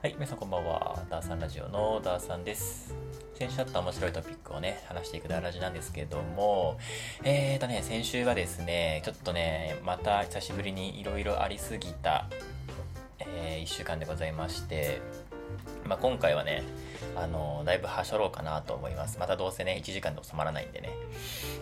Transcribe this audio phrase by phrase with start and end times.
[0.00, 1.02] はい、皆さんこんばんは。
[1.10, 2.94] ダーさんラジオのダーさんです。
[3.34, 6.78] 先週あった面白いトピックをね、話していくダーラジなんですけども、
[7.24, 12.28] えーとね、先週はですね、ちょっとね、また久しぶりにいろいろありすぎた、
[13.18, 15.00] え1週間でございまして、
[15.84, 16.62] まあ、今回はね、
[17.16, 19.18] あのだいぶはしょろうかなと思います。
[19.18, 20.90] またどうせね、1時間で収まらないんでね。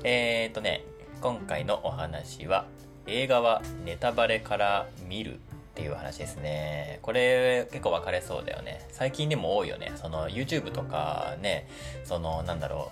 [0.04, 0.84] えーとね、
[1.22, 2.66] 今回のお話は、
[3.06, 5.40] 映画はネタバレから見る
[5.76, 7.00] っていう話ですね。
[7.02, 8.80] これ結構分かれそうだよね。
[8.92, 9.92] 最近でも多いよね。
[9.96, 11.68] その YouTube とかね、
[12.02, 12.90] そのなんだろ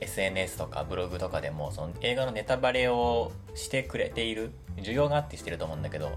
[0.00, 6.10] う、SNS とかブログとかでもその映画のネタバレをしてくれている、需要があってしてると思うんだけど、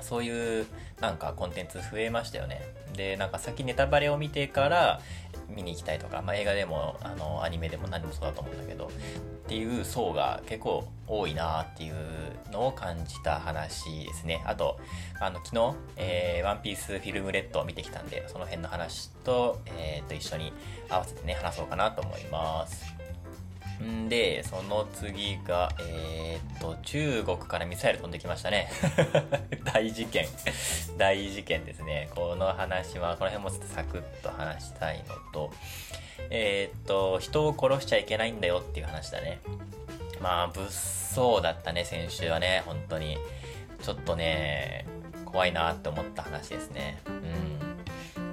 [0.00, 0.66] そういう
[1.00, 2.62] なんかコンテンツ増えましたよね。
[2.96, 5.00] で、なんか先ネタバレを見てから
[5.48, 8.90] 見に行きたいとか、まあ、映画でもあのアニメでも何でもそうだと思うんだけどっ
[9.48, 11.94] ていう層が結構多いなっていう
[12.52, 14.42] のを感じた話ですね。
[14.44, 14.78] あと
[15.20, 20.52] あの昨日、えーワンピースフィルムレッドを見てきたんでその辺の話と,、えーと一緒に
[20.88, 22.95] 合わせてね話そうかなと思います。
[23.82, 28.70] んで、その次が、えーっと、中国からミサイル飛んできましたね。
[29.64, 30.26] 大事件。
[30.96, 32.08] 大事件ですね。
[32.14, 35.52] この話は、この辺もちょっとサクッと話したいのと、
[36.30, 39.40] えーっと、人を殺しちゃいけないんだよっていう話だね。
[40.20, 43.18] まあ、物騒だったね、先週はね、本当に。
[43.82, 44.86] ちょっとね、
[45.24, 47.00] 怖いなって思った話ですね。
[47.06, 47.65] うん。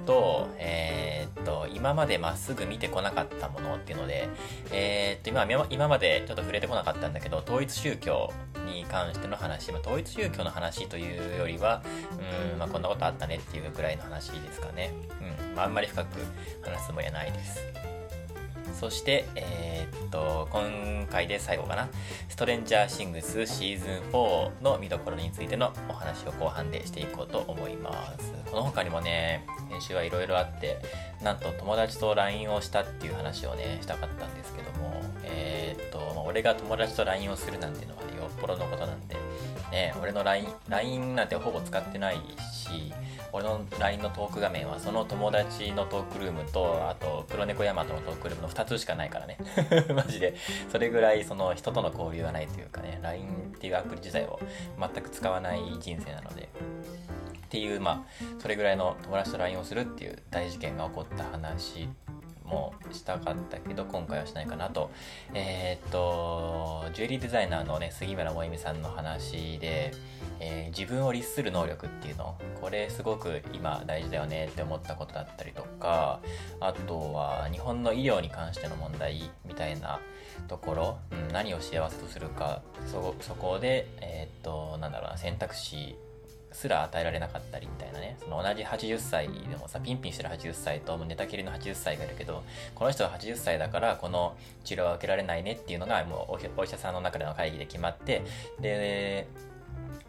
[0.04, 4.28] と、えーっと、今までまっすぐ見てこなかったものっていうので、
[4.72, 8.32] えーっと、今、今までちょっと触れてこなかったんだけど、統一宗教
[8.66, 11.82] に関しての話、まあ、統一宗教の話というよりは、
[12.52, 14.92] うん、まあ、こんなことあったねっていうくらいの話ですかね。
[15.48, 16.18] うん、まあ、あんまり深く
[16.62, 17.60] 話すつもりはないです。
[18.78, 19.63] そして、えー
[20.14, 21.88] と、今回で最後かな。
[22.28, 28.32] ストレンジャーシングスシーズン4の見どころについてのお話を後半でしていこうと思います。
[28.48, 30.78] この他にもね、先週はいろいろあって、
[31.20, 39.16] なんと友達と LINE をしたっていう話をね、したかったんですけども、えーっと、ま俺が友達と LINE をするなんていうのはね、よっぽどのことなんで、
[39.72, 42.16] ね、俺の、LINE なんてほぼ使ってない
[42.52, 42.94] し、
[43.34, 49.38] 俺の LINE のトーク画面はその友達のトークルームとあと黒猫ヤマトのトークルームの2つしかないからね。
[49.92, 50.36] マジで。
[50.70, 54.38] それぐらいその人との交流がないというかね LINE っていうアプリ自体を
[54.78, 56.48] 全く使わない人生なので。
[57.46, 61.88] っていうまあそれぐらいの友達と LINE をするっていう大事件が起こった話
[62.44, 64.90] もしたかったけど今回はしないかなと。
[65.32, 69.92] えーっとジュエリーデザイナーのね杉村萌実さんの話で、
[70.40, 72.36] えー自分を律する能力っていうの。
[72.60, 76.20] これすごく今大事だよねって思ったことだったりとか。
[76.60, 80.00] あとは日本の医療に関しての問題みたいな
[80.48, 82.62] ところ、うん、何を幸せとするか。
[82.86, 85.96] そこでえーっとなんだろうな選択肢
[86.54, 88.16] すら与えられなかったりみたいなね。
[88.20, 92.44] その同じ80歳でもさピンピンしてる80歳と寝たきりの80歳がいるけど
[92.74, 98.22] この人は80歳だからこの治療は受けられないねっていうのがもうお医者さんの中での会議で決まって
[98.60, 99.26] で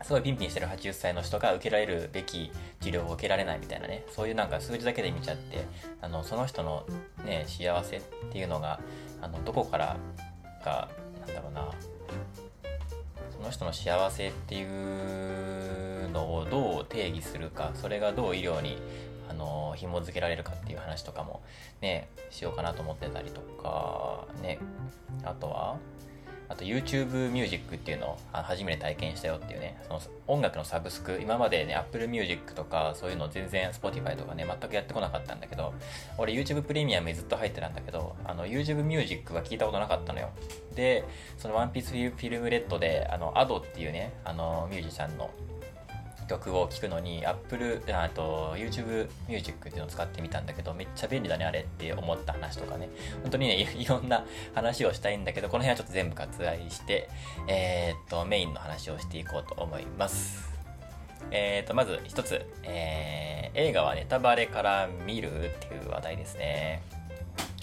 [0.04, 4.06] すごいピンピンしてる80歳の人が受けられるべき治療を受けられないみたいなね。
[4.12, 5.66] そういうなんか数字だけで見ちゃって
[6.02, 6.86] あのその人の
[7.26, 8.02] ね幸せっ
[8.32, 8.80] ていうのが
[9.22, 9.98] あのどこから
[10.64, 10.90] が
[11.26, 11.72] なんだろうな。
[13.46, 18.78] の人の幸せっていうのをどう定義するかそれがどう医療に
[19.30, 21.42] あの紐付けられるかっていう話とかも
[21.82, 24.60] ねしようかなと思ってたりとかね。
[25.24, 25.78] あとは
[26.48, 35.74] あと YouTube ミュージックっていうのを初めて体験したよっていうねその音楽のサブスク今までね Apple Music とかそういうの全然 Spotify とかね全くやってこなかったんだけど
[36.18, 40.30] 俺 YouTube プレミアムにずっと入ってたんだけどあの YouTube ミュージックは聞いたことなかったのよ。
[40.76, 41.06] で
[41.38, 45.32] その One Piece フィルムレッドであの Ado っていうねあのミュージシャンの
[46.28, 52.90] 曲を聴くのに Apple あと YouTube ミュージックっていうのを使ってみたんだけどめっちゃ便利だねあれって思った話とかね。
[53.22, 57.10] 本当にねいろんな話をしたいんだけどこの辺はちょっと全部割愛して
[57.48, 60.54] えーっとメインの話をしていこうと思います。
[61.32, 66.84] えーっとまず一つ、えー映画はネタバレから見るっていう話題ですね。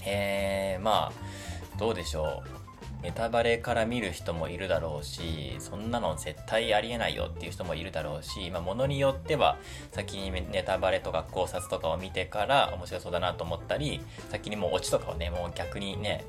[0.06, 2.61] えー、まあどうでしょう。
[3.02, 9.58] ネタバレから見る人もいるだろうしそんなの絶対ありえないよっていう人もいるだろうし、まあ、ものによっては
[9.90, 14.00] 先にネタバレとか考察とかを見てから面白そうだなと思ったり
[14.30, 16.24] 先にもうオチとかをねもう逆にね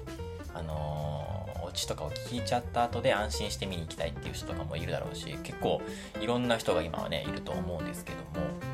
[0.54, 1.24] あのー
[1.66, 5.82] オチとかを聞いちゃった後で安心して見に行きたいっていう人とかもいるだろうし結構
[6.22, 8.73] いろんな人が今はねいると思うんですけども。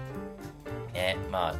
[0.94, 1.56] ねまあ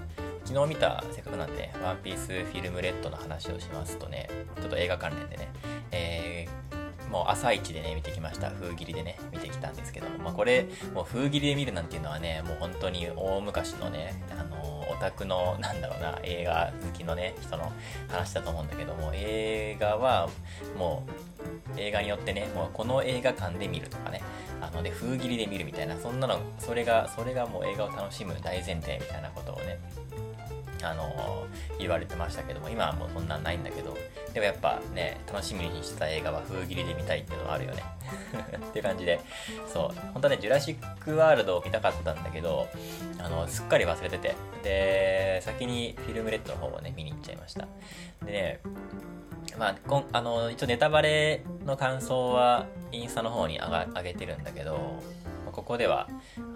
[0.46, 4.28] 昨日見たせっかくなんでね、ワンピースフィルムレッドの話をしますとね、
[4.60, 5.52] ちょっと映画関連でね、
[5.92, 8.52] えーもう朝一でね、見てきました。
[8.52, 17.72] 風切りでね、見てきたんですけども、まあこれ、もう風切りで見るなんていうのはね、もう本当に大昔のね、あの、オタクの、なんだろうな、映画好きのね、人の
[18.10, 20.30] 話だと思うんだけども、映画は、
[20.78, 21.04] も
[21.76, 24.22] う、映画によってね、もうこの映画館で見るとかね、
[24.62, 29.80] あので、風切りで見るみたいな、そんなの、それが、それがもう映画を楽しむ大前提みたいなことをね、
[30.84, 31.48] あの
[31.78, 33.98] 言われてましたけども、今はもうそんなんないんだけど、
[34.34, 37.84] でもやっぱね、楽しみにしてた映画は封切りで見たいっていうのはあるよね。
[38.70, 39.20] っていう感じで、
[39.72, 42.68] そう、本当はね、ジュラシック・ワールドを見たかったんだけど、
[43.20, 47.68] あの、すっかり忘れてて、で、先にフィルムレッドの方をね、見に行っちゃいました。
[48.26, 48.60] でね、
[49.58, 55.02] まあ、こんあの、一応ネタバレの感想はインスタの方に上げてるんだけど、
[55.52, 56.08] ここでは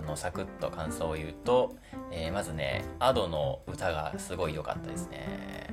[0.06, 1.76] のサクッと感想を言うと、
[2.12, 5.70] えー、まずね Ado の歌がすごい良かったですね。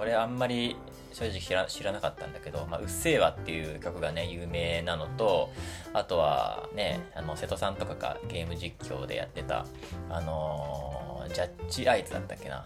[0.00, 0.76] 俺あんまり
[1.12, 5.50] 正直知らなかったんだけど「まあ、うっせぇわ」っていう曲がね有名なのと
[5.92, 9.66] あとはねあの瀬戸さんとかがゲーム実況でやってた
[10.08, 12.64] あのー、ジャッジアイズだったっけな。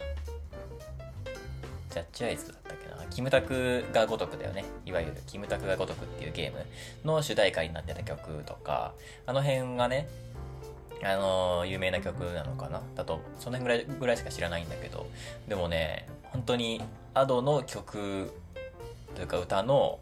[1.92, 2.96] ジャッジアイズだったっけな。
[3.10, 4.64] キムタクが如くだよね。
[4.86, 6.64] いわゆるキムタクが如くっていうゲーム
[7.04, 8.94] の主題歌になってた曲とか、
[9.26, 10.08] あの辺がね、
[11.04, 12.82] あの、有名な曲なのかな？
[12.94, 15.06] だと、その辺ぐらいぐらいしか知らないんだけど、
[15.48, 16.80] でもね、本当に
[17.14, 18.32] Ado の曲
[19.14, 19.98] というか歌の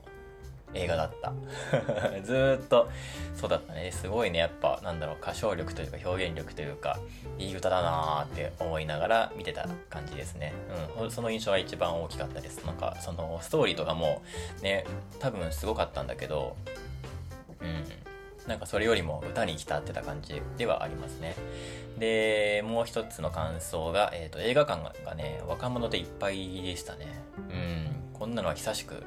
[0.75, 1.33] 映画だった。
[2.23, 2.89] ずっと、
[3.35, 3.91] そうだったね。
[3.91, 6.99] すごいね、やっぱ、なんだろう、歌唱力というか表現力というか、
[7.39, 10.53] いい歌だなーって思いながら見てた感じですね。
[11.01, 12.65] うん、その印象が一番大きかったです。
[12.65, 14.23] なんか、その、ストーリーとかも、
[14.63, 14.85] ね、
[15.19, 16.57] 多分すごかったんだけど、
[17.61, 17.85] うん、
[18.47, 21.37] なんかそれよりも歌に浸ってた感じではありますね。
[21.99, 27.07] で、もう一つの感想が、えっ、ー、と、映画館がね、若者でいっぱいでしたね。
[27.51, 28.01] うん。
[28.21, 29.03] こんなのは久しく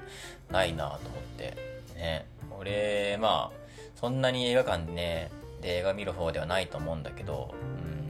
[0.51, 1.55] ないなと思って
[1.95, 2.25] ね
[2.59, 3.59] 俺まあ
[3.95, 5.31] そんなに映画館でね
[5.61, 7.53] で映画見る方ではないと思うんだけど、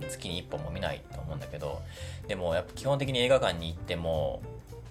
[0.01, 1.81] うん、月に1本も見ないと思うんだけど
[2.29, 4.41] でもやっぱ基本的に映画館に行っても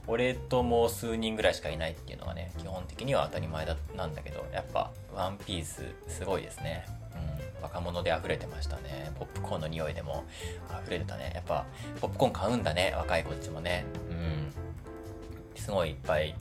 [0.07, 6.87] 俺ともう数人ぐらいしかいないっていうのがね基本的には当たり前だなんだけどやっぱワンピースすごいですね
[7.59, 10.25] うん若者で溢れてましたねポップコーンの匂いでも
[10.83, 11.67] 溢れてたねやっぱ
[12.01, 14.53] ポップコーン買うんだね若いこっちもねうん
[15.61, 16.35] すごいいっぱい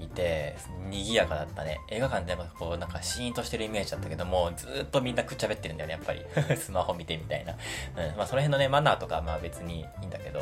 [0.00, 0.56] いて、
[0.88, 1.80] 賑やかだったね。
[1.90, 6.24] 映画館でもこう、なんかシーンとしてるイメージだったけども、ずっとみんなくっちゃべってるんだよね、やっぱり。
[6.56, 7.52] スマホ見てみたいな。
[7.52, 8.16] うん。
[8.16, 10.40] まあ、その辺のね、マナーとかまあ別にいいんだけど、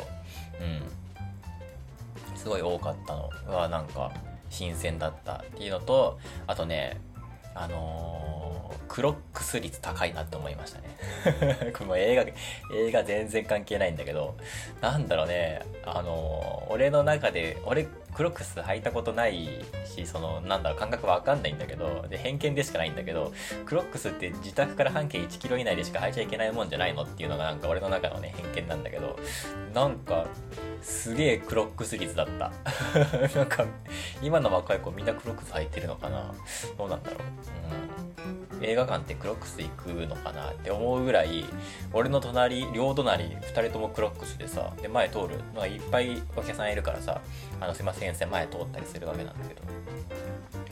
[0.59, 1.06] うん。
[2.37, 4.11] すごい多かったのは、なんか、
[4.49, 7.01] 新鮮だったっていうのと、あとね、
[7.53, 11.73] あのー、クロックス率高いなって思いましたね。
[11.77, 12.25] これ映画、
[12.75, 14.37] 映画全然関係ないんだけど、
[14.79, 17.87] なんだろうね、あのー、俺の中で、俺、
[18.17, 19.47] クロックス履いたことない
[19.85, 23.31] し、その、なんだろう、感覚わかんないんだけど、で、偏見でしかないんだけど、
[23.65, 29.19] クロックスって自宅から半径1キロ以内でしか履いちゃいけないもんじゃないのっていうのがなんか俺の中のね、偏見なんだけど、
[29.75, 30.25] なんか、
[30.81, 32.51] すげえクロックス率だった。
[33.37, 33.65] なんか、
[34.23, 36.33] 今の若い子みんなクロックス履いてるのかな？
[36.75, 37.21] どうなんだろう？
[37.21, 38.63] うん。
[38.63, 41.45] 映画館ってクロックス行くのかなって思うぐらい、
[41.93, 47.21] 俺の隣、両隣、二人ともクロックスでさ、で、前通るのがいっぱいお客さんいるからさ、
[47.59, 49.61] あの、すいません、前通ったりするわけなんだけど、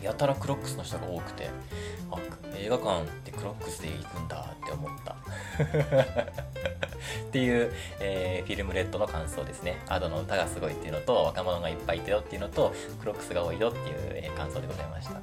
[0.01, 1.49] やたらクロックスの人が多くて、
[2.11, 2.17] あ、
[2.57, 5.15] 映画館ってクロックスで行くんだって思った。
[7.27, 9.81] っていう、えー、フィルムレッドの感想ですね。
[9.87, 15.21] アドの歌がすごいっていうのと、若者がいっぱいいたよっていうのと、クロックスが多いよっていう、えー、感想でございました。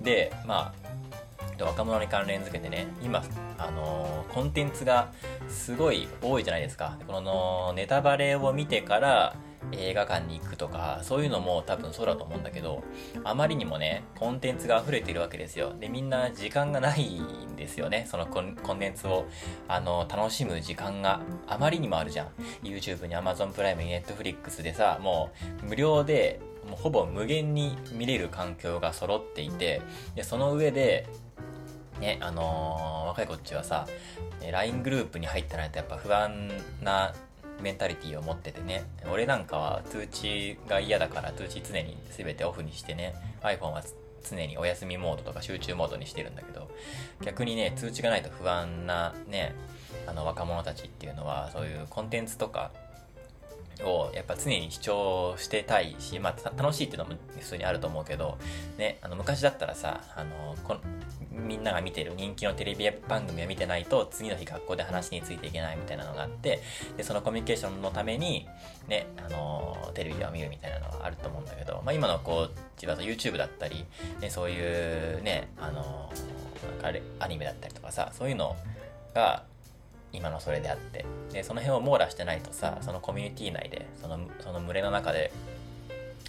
[0.00, 0.72] で、ま
[1.60, 3.22] あ、若者に関連づけてね、今、
[3.58, 5.12] あのー、コンテンツが
[5.48, 6.98] すごい多いじゃないですか。
[7.06, 9.34] このネタバレを見てから、
[9.72, 12.82] 映画館に行くとか、そういうのも多分そうだと思うんだけど、
[13.24, 15.74] あまりにもね、コンテンツが溢れているわけですよ。
[15.78, 18.06] で、みんな時間がないんですよね。
[18.10, 19.26] そのコンテンツを、
[19.68, 22.28] あの、楽しむ時間があまりにもあるじゃん。
[22.62, 25.30] YouTube に Amazon プライムに Netflix でさ、も
[25.62, 29.82] う無料で、もうほぼ無限に見れる環境が揃っていて、
[30.14, 31.06] で、その上で、
[32.00, 33.86] ね、あのー、若いこっちはさ、
[34.50, 36.50] LINE グループに入ったないとやっぱ不安
[36.82, 37.14] な
[37.64, 38.84] メンタリティーを持っててね。
[39.10, 43.14] 俺なんかは通知が嫌だから通知常に全てオフにしてね。
[43.42, 43.82] iPhone は
[44.22, 46.70] 常にお休みモードとか集中モードにしてるんだけど
[47.22, 49.54] 逆にね通知がないと不安なね
[50.06, 52.70] あの若者たちっていうのはそういうコンテンツとか
[53.82, 58.38] をやっぱ常に主張してたいし、まあ、楽しいっていうのも普通にあると思うけど、
[58.78, 60.76] ね、あの昔だったらさあのこ
[61.30, 66.60] みんなが見てる人気のテレビ番組を見てないと次の日学校で話についていけないみたいなのがあって
[66.96, 68.46] でそのコミュニケーションのために、
[68.88, 73.84] ね、あのテレビを見るみたいなのはあると思うんだけど、まあ、今のこう自分は YouTube だったり、
[74.20, 76.12] ね、そういうねあの
[76.82, 78.56] なんかアニメだったりとかさそういうの
[79.14, 79.44] が
[80.14, 85.32] 今のそれであってでその辺を網羅してないとさそのコミュニティ内でそのその群れの中で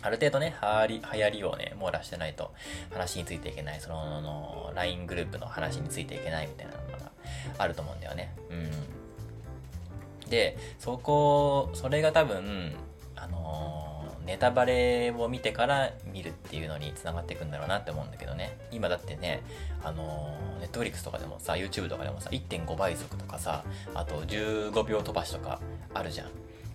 [0.05, 2.51] ある程度ね、はり、流行りをね、網羅してないと
[2.91, 7.11] 話についていけない、その、の LINE グループの話についていけないみたいなのが
[7.57, 8.35] あると思うんだよね。
[8.51, 10.29] うん。
[10.29, 12.75] で、そこ、それが多分、
[13.15, 18.59] あのー、ネタバレを見てから見るっていうのにつながっていくんだろうなって思うんだけどね。
[18.71, 19.41] 今だってね、
[19.85, 23.63] あのー、ネットフリックスとかでもさ、YouTube とかでもさ、1.5倍速とかさ、
[23.93, 25.61] あと15秒飛ばしとか
[25.93, 26.27] あるじゃん。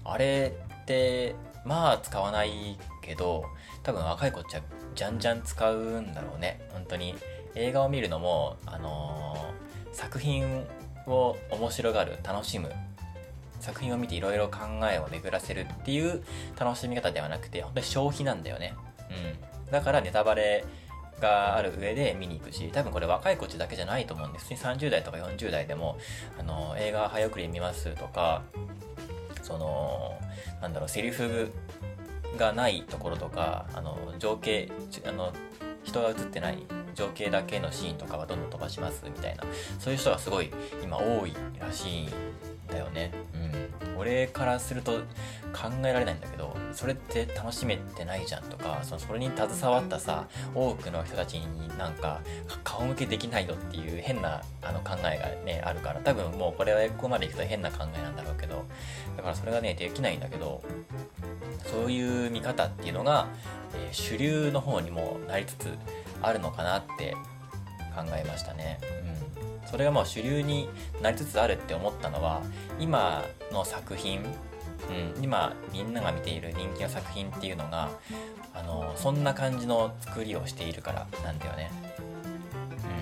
[0.04, 3.44] あれって、まあ使わないけど
[3.82, 4.62] 多分若い子っちゃ
[4.94, 6.60] じゃんじゃん使うんだろうね。
[6.72, 7.14] 本当に。
[7.56, 10.64] 映画を見るのもあのー、作品
[11.08, 12.70] を面白がる楽しむ
[13.58, 14.58] 作品を見ていろいろ考
[14.90, 16.22] えを巡らせるっていう
[16.58, 18.74] 楽しみ方ではなくて本当に消費なんだよね。
[19.66, 19.70] うん。
[19.72, 20.64] だからネタバレ
[21.20, 24.52] がある上で見に行くし多分これ若い子っちだけじゃないと思うんです。
[24.52, 25.98] 30代とか40代でも
[26.38, 28.42] あの映画早送り見ますとか
[29.42, 30.18] その
[30.60, 31.50] なんだろうセリフ
[32.36, 34.70] がないところとかあの情景
[35.06, 35.32] あの
[35.82, 36.58] 人が映ってない
[36.94, 39.44] 情景だけのシーンとかはどんどん飛ばしますみたいな。
[39.78, 40.50] そういう人がすごい
[40.82, 42.08] 今多いらしいん
[42.70, 43.12] だよね。
[43.34, 43.98] うん。
[43.98, 45.00] 俺からすると
[45.52, 52.20] 考えられないんだけどそれって楽しめてないじゃんとかそのそれに携わったさ多くの人たちになんか
[52.64, 56.00] 顔向けできないよっていう変なあの考えがねあるから。
[56.00, 58.64] 多分もうこれはここまでいくと変な考えなんだろうけど。
[59.16, 60.62] だからそれがねできないんだけど
[61.66, 63.28] そういう見方っていうのが、
[63.74, 65.68] えー、主流の方にもなりつつ
[66.22, 67.14] あるのかなって
[67.94, 68.78] 考えましたね。
[69.04, 69.19] うん、
[69.66, 70.68] それがもう主流に
[71.02, 72.42] なりつつあるって思ったのは
[72.78, 77.90] 今の作品、うん、今みんなが見ている人気の作品っていうのが
[78.54, 81.70] あのそんな感じの作りをしているからなんだよね。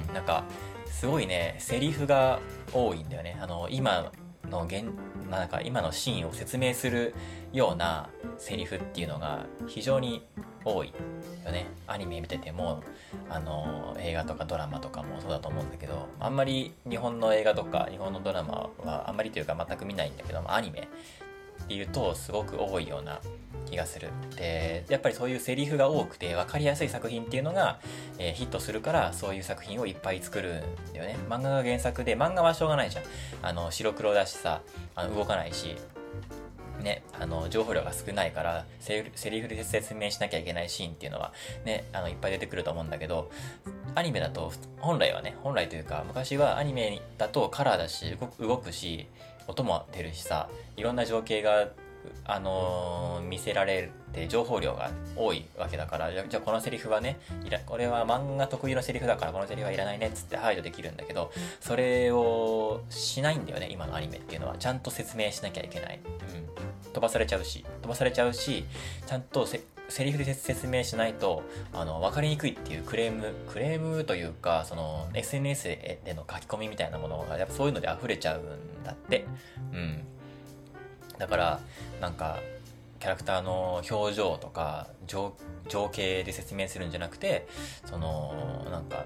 [0.08, 0.44] うん、なんか
[0.86, 2.40] すごいねセリフが
[2.72, 3.38] 多いんだよね。
[3.40, 4.12] あの今
[4.48, 4.84] の現
[5.30, 7.14] なんか今のシーンを説明する
[7.52, 10.24] ようなセリフっていうのが非常に
[10.64, 10.92] 多い
[11.44, 11.66] よね。
[11.86, 12.82] アニメ見てても
[13.30, 20.88] あの映画とかドラマとかもそうだと思うんだけどあんまり日本の映画とか日本のドラマはあんまりというか全く見ないんだけどアニメ
[21.68, 23.20] っていうとすごく多いような
[23.68, 24.08] 気がする。
[24.36, 27.78] でやっぱりそういうセリフが多くて分かりやすい作品っていうのが、
[28.18, 31.18] えー、ヒットするからそういう作品をいっぱい作るんだよね。
[31.28, 33.04] 漫画が原作で漫画はしょうがないじゃん。
[33.42, 34.62] あの白黒だしさ
[34.94, 35.76] あの動かないし。
[36.82, 41.32] ね、あの情報量が少ないからセリフで説明しなきゃいけないシーンっていうのは
[41.64, 43.32] ねあのいっぱい出てくると思うんだけど
[43.96, 49.08] アニメだと本来はね本来というか昔はアニメだとカラーだし動くし
[49.48, 51.68] 音も出るしさいろんな情景が
[52.24, 64.56] あのー、見せられて情報量が多いわけだからじゃあこのセリフはねいらこれは漫画特有のセリフだからこのセリフはいらないねっつって排除できるんだけどそれをしないんだよね今のアニメっていうのは。
[64.58, 68.64] ちゃんと説明しなきゃいけない、うん、飛ばされちゃうし飛ばされちゃうし
[69.06, 69.46] ちゃんと
[69.88, 71.42] セリフで説明しないと
[71.72, 75.64] あの分かりにくいっていうクレームクレームというかその SNS
[76.04, 79.24] での書き込みみたいなものがやっぱそういうので溢れちゃうんだって。
[79.72, 80.04] うん。
[81.18, 81.60] だから
[82.00, 82.38] なんか
[83.00, 85.34] キャラクターの表情とか情
[85.90, 87.46] 景で説明するんじゃなくて
[87.84, 89.04] そのなんか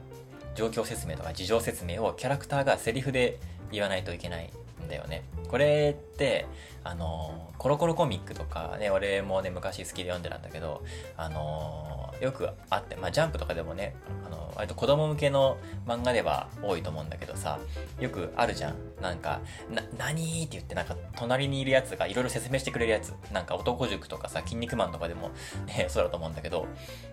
[0.55, 3.39] 状況説明とか事情説明をキャラクターがセリフで
[3.71, 4.51] 言わないといけない。
[4.83, 5.25] んだよね。
[5.49, 6.47] これって、
[6.85, 10.83] あの、コロコロコミックとかね、俺もね、昔好きで読んでたんだけど、
[11.17, 13.95] あの、よくあって、まあ、ジャンプとかでもね、
[14.27, 17.59] あの、割と子供向けの漫画では多いと思うんだけどさ、
[18.01, 18.75] よくあるじゃん。
[19.01, 23.15] なんか、な、何って言って、なんか、隣にいるやつがいろいろ説明してくれるやつ。
[23.33, 25.31] なんか、男塾とかさ、筋肉マンとかでも、
[25.67, 26.67] ね、そうだと思うんだけど、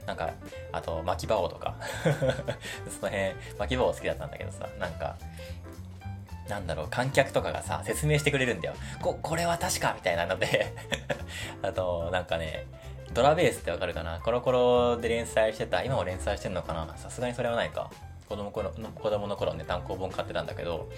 [0.06, 0.32] なんか、
[0.72, 1.76] あと、巻き場王とか。
[2.90, 5.18] その辺、巻き場王好きだったんだけどさ、なんか、
[6.50, 8.74] なんだろう、観客とかがさ、説明してくれるんだよ。
[9.02, 10.74] こ、これは確かみたいなので
[11.62, 12.66] あと、なんかね、
[13.14, 14.20] ドラベースってわかるかな？
[14.20, 16.98] コロコロで連載してた、今も連載してんのかな？
[16.98, 17.90] さすがにそれはないか。
[18.28, 20.90] 子供頃の子供の頃ね、単行本買ってたんだけど、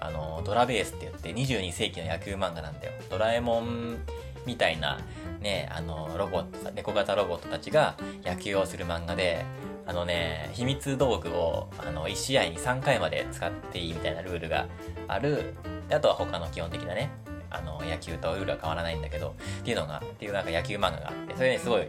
[0.00, 2.92] あの、ドラベースって言って22世紀の野球漫画なんだよ。
[3.08, 3.98] ドラえもん
[4.46, 4.98] みたいな、
[5.40, 7.94] ね、あの、ロボット、猫型ロボットたちが
[8.24, 9.44] 野球をする漫画で、
[9.86, 14.68] あのね、秘密道具をあの1試合に3回まで使っていいみたいなルールが
[15.08, 15.54] ある。
[15.90, 17.10] あとは他の基本的なね、
[17.52, 21.86] あの野球とルールは変わらないんだけどっていうのがっていうなんか野球漫画があってそれねすごい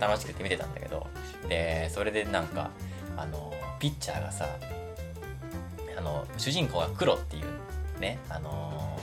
[0.00, 1.06] 楽しくて見てたんだけど
[1.48, 2.70] でそれでなんか
[3.16, 4.46] あのピッチャーがさ
[5.96, 8.93] あの主人公が黒っていうねあの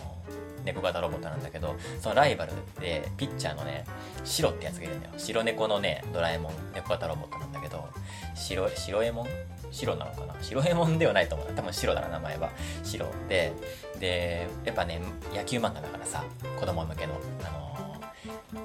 [0.63, 3.85] 猫型ロボットなんだけどそのライバルでピッチャーのね
[4.23, 7.87] 白ってやつがいるんだよ白猫のねドラえもん猫型ロボットなんだけど
[8.35, 9.27] 白白えもん
[9.71, 10.35] 白なのかな？
[10.41, 11.47] 白えもんではないと思う。
[11.55, 12.49] 多分白だな名前は。
[12.83, 13.53] 白で
[13.99, 15.01] でやっぱね
[15.33, 16.25] 野球漫画だからさ
[16.59, 17.13] 子供向けの
[17.45, 17.71] あの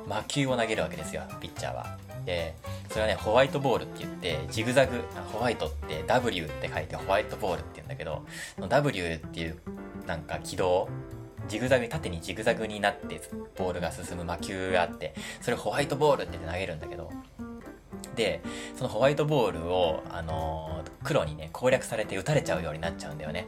[0.09, 1.99] 魔球を投げるわけですよピッチャーは。
[2.25, 2.57] で
[2.89, 5.01] それはねホワイトボールって言ってジグザグ
[5.33, 8.27] ホワイトって W って書いてホワイトボールって言うんだけど
[8.69, 9.59] W っていう
[10.09, 10.89] なんか軌道
[11.49, 13.21] ジグザグ縦にジグザグになって
[13.57, 17.11] ボールが進む魔球があってそれホワイトボールって投げるんだけど
[18.17, 18.41] で
[18.75, 23.47] そのホワイトボールを、あのー、黒にね攻略されて打たれちゃうようになっちゃうんだよね。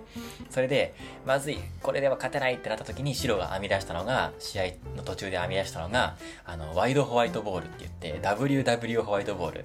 [0.50, 0.94] それで
[1.26, 4.64] まずいこれでは勝てないってなった時に白が編み出したのが試合
[4.96, 9.64] の途中で編み出したのがあのワイドホワイトボールって言って WW ホワイトボール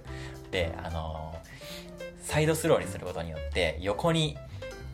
[0.51, 4.37] で、あのー、サイドスローにすることによって横に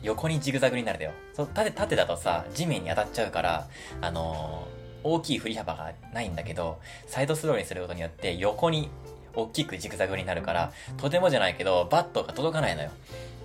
[0.02, 1.12] 横にジグザグになるだよ。
[1.34, 3.68] そう縦、縦だとさ、地面に当たっちゃうから、
[4.00, 8.90] あのー、大きい振り幅がないんだけど、サイドスローにすることによって横に
[9.34, 12.90] 大きくジグザグになるから、とてもじゃないけど、バットが届かないのよ。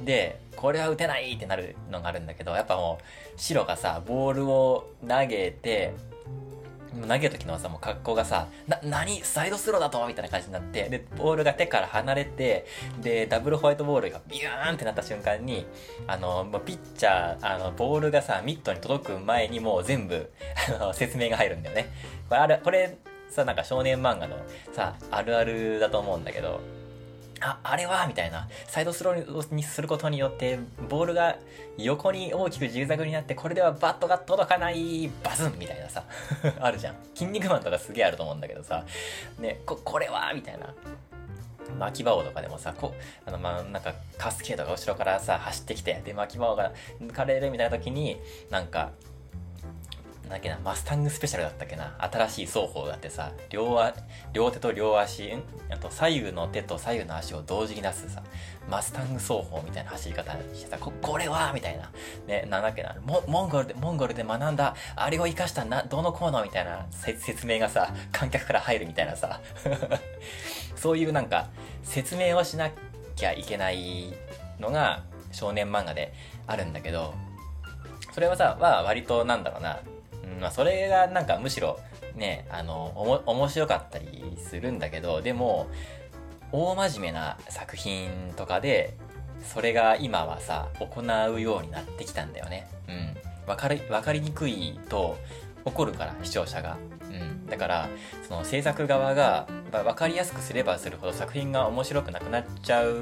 [0.04, 5.94] で、これは打てないってなるのがあるんだけど、やっぱもう、白がさ、ボールを投げて、
[7.02, 9.22] 投げる時のさ、もう格好がさ、な、何？
[9.24, 10.06] サイドスローだと？
[10.08, 12.66] みたいな感じになって、で、ボールが手から離れて、
[13.02, 15.66] で、ダブルホワイトボールがビューンってなった瞬間に、
[16.08, 20.32] あの、もうピッチャー、あの、ボールがさ、ミットに届く前にもう全部、
[20.80, 21.92] あの、説明が入るんだよね。
[22.30, 22.98] これ、あれ、これ、
[23.30, 24.38] さ、なんか少年漫画の
[24.72, 26.62] さ、あるあるだと思うんだけど、
[27.42, 28.48] あ、あれはみたいな。
[28.68, 31.38] サイドスローにすることによって、ボールが
[31.78, 36.04] 横に大きくジグザグになって、これではバットが届かない、バズンみたいなさ、
[36.60, 36.96] あるじゃん。
[37.14, 38.86] 筋肉マンとかすげえあると思うんだけどさ、
[39.40, 40.74] ね、こ、これはみたいな。
[41.80, 42.94] 巻き場王とかでもさ、こ
[43.26, 48.92] あの、ま、なんか、カスケートが後ろからさ、走ってきて、で、巻き場王が抜かれるみたいな時に、なんか、
[50.26, 53.80] なんだっけな、マスタングスペシャルだったっけな、新しい双方があってさ、両
[54.34, 55.44] 両手と両足、ん？
[55.70, 58.24] あと左右の手と左右の足を同時に出すさ、
[58.68, 61.92] マスタング双方みたいな走り方してさ、ここれはみたいな、
[62.26, 69.42] ね、なんだっけな、モモンゴルで、モンゴルで学んだ、あれを生かしたな、どのコーナーみたいな説明がさ、観客から入るみたいなさ、
[70.76, 71.50] そういうなんか、
[71.84, 72.72] 説明をしな
[73.16, 74.12] きゃいけない
[74.60, 76.14] のが少年漫画で
[76.48, 77.14] あるんだけど、
[78.12, 79.80] それはさ、は割となんだろうな、
[80.40, 81.80] まあそれがなんかむしろ
[82.16, 85.68] ね、あの、おも、面白かったりするんだけど、でも、
[86.52, 88.96] 大真面目な作品とかで、
[89.44, 91.02] それが今はさ、行
[91.34, 92.68] うようになってきたんだよね。
[92.88, 93.16] うん。
[93.48, 95.18] わかり、わかりにくいと
[95.66, 96.78] 怒るから、視聴者が。
[97.10, 97.46] うん。
[97.48, 97.90] だから、
[98.28, 103.02] その制作側が、わかりやすくすればするほど作品が面白くなくなっちゃう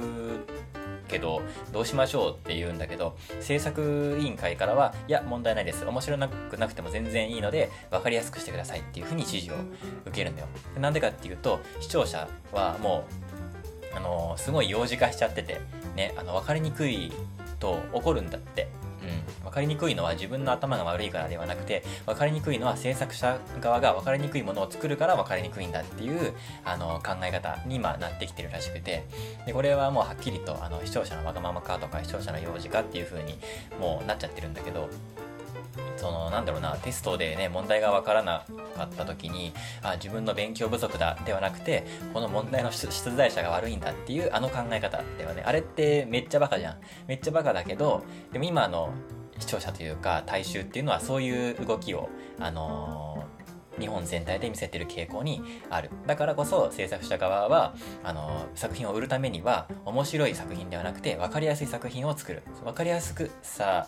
[1.08, 5.86] けど、どうしましょうって言うんだけど、制作委員会からは、いや、問題ないです。
[5.86, 9.58] 面白くなくても全然いいので、分かりやすくしてくださいっていうふうに指示を
[10.06, 10.48] 受けるんだよ。
[10.80, 13.06] なんでかっていうと、視聴者はも
[13.94, 15.62] う、あの、すごい幼児化しちゃってて、
[15.96, 17.12] ね、あの、分かりにくい
[17.60, 18.68] と怒るんだって。
[19.44, 26.34] 分かりにくいのは自分の頭が悪いからではなくて、分かりにくいのは制作者側が分かりにくいものを作るから分かりにくいんだっていう、
[26.66, 29.06] あの、考え方に今なってきてるらしくて、
[29.46, 33.38] で、これはもうはっきりと、あの、視聴者のわがままかとか、視聴者の幼児かっていう風に
[33.80, 34.90] もうなっちゃってるんだけど、
[35.98, 48.94] そのなんだろうなテストでね問題が分からなかった時にあ自分の勉強不足だではなくてこの問題の出題者が悪いんだっていうあの考え方ではねあれってめっちゃバカじゃんめっちゃバカだけどでも今の
[49.40, 52.10] 視聴者というか大衆っていうのはそういう動きを
[52.40, 55.90] あのー、日本全体で見せてる傾向にある。
[56.08, 62.44] だからこそ制作者側は、あの、作品を売るためには面白い作品ではなくて分かりやすい作品を作る。
[62.64, 63.88] 分かりやすくさ、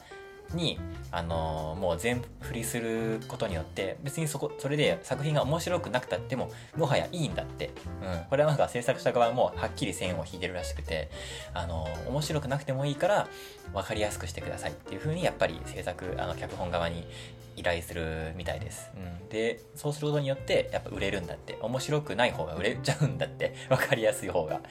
[0.54, 0.80] に、
[1.12, 11.10] あのー、もう全振りすることによって別にそこそれで作品が面白くなくたってももはやいいんだって、うん、これはなんか制作者側もはっきり線を引いてるらしくて、
[11.54, 13.28] あのー、面白くなくてもいいから
[13.74, 17.08] 分かりやすくしてくださいっていう風にやっぱり制作あの脚本側に
[17.56, 18.92] 依頼するみたいです。
[18.96, 19.30] うん。
[19.30, 21.58] で、そうすることによって、やっぱ売れるんだって。
[21.62, 23.56] 面白くない方が売れちゃうんだって。
[23.70, 24.56] わかりやすい方が。
[24.56, 24.62] うん。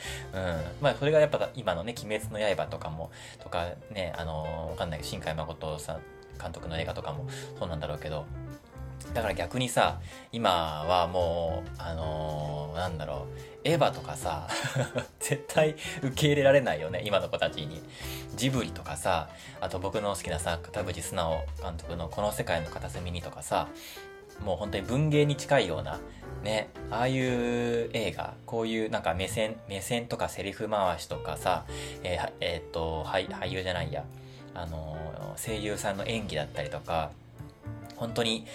[0.80, 3.10] まあ、それがやっぱ今のね、鬼滅の刃とかも、
[3.42, 6.02] とかね、あのー、わかんないけど、新海誠さん、
[6.40, 7.26] 監督の映画とかも
[7.58, 8.26] そうなんだろうけど、
[9.12, 10.00] だから逆にさ、
[10.32, 14.46] 今はもう、あのー、なんだろう、エヴァとかさ、
[15.20, 17.82] 絶対受け入れられないよね、今の子たちに。
[18.36, 19.28] ジブリとかさ、
[19.60, 23.68] あと僕の好きなさ、片渕素直監督のこの世界の片隅にとかさ、
[24.44, 26.00] もう本当に文芸に近いような
[26.42, 31.64] ね、ああいう映画、こういうなんか目線、目線とかセリフ回しとかさ、
[32.02, 34.04] えー、えー、っと、俳俳優じゃないや、
[34.54, 34.96] あの
[35.36, 37.10] 声優さんの演技だったりとか、
[37.96, 38.46] 本当に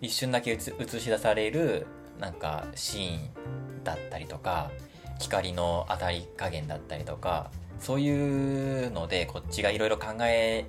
[0.00, 1.86] 一瞬だけ映し出される
[2.20, 4.70] なんかシーンだったりとか、
[5.18, 10.66] 光の当たり加減だったりとか、そういうのでこっちがいろいろ考え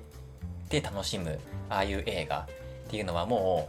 [0.68, 1.38] て楽しむ、
[1.68, 2.48] ああいう映画
[2.86, 3.68] っていうのはも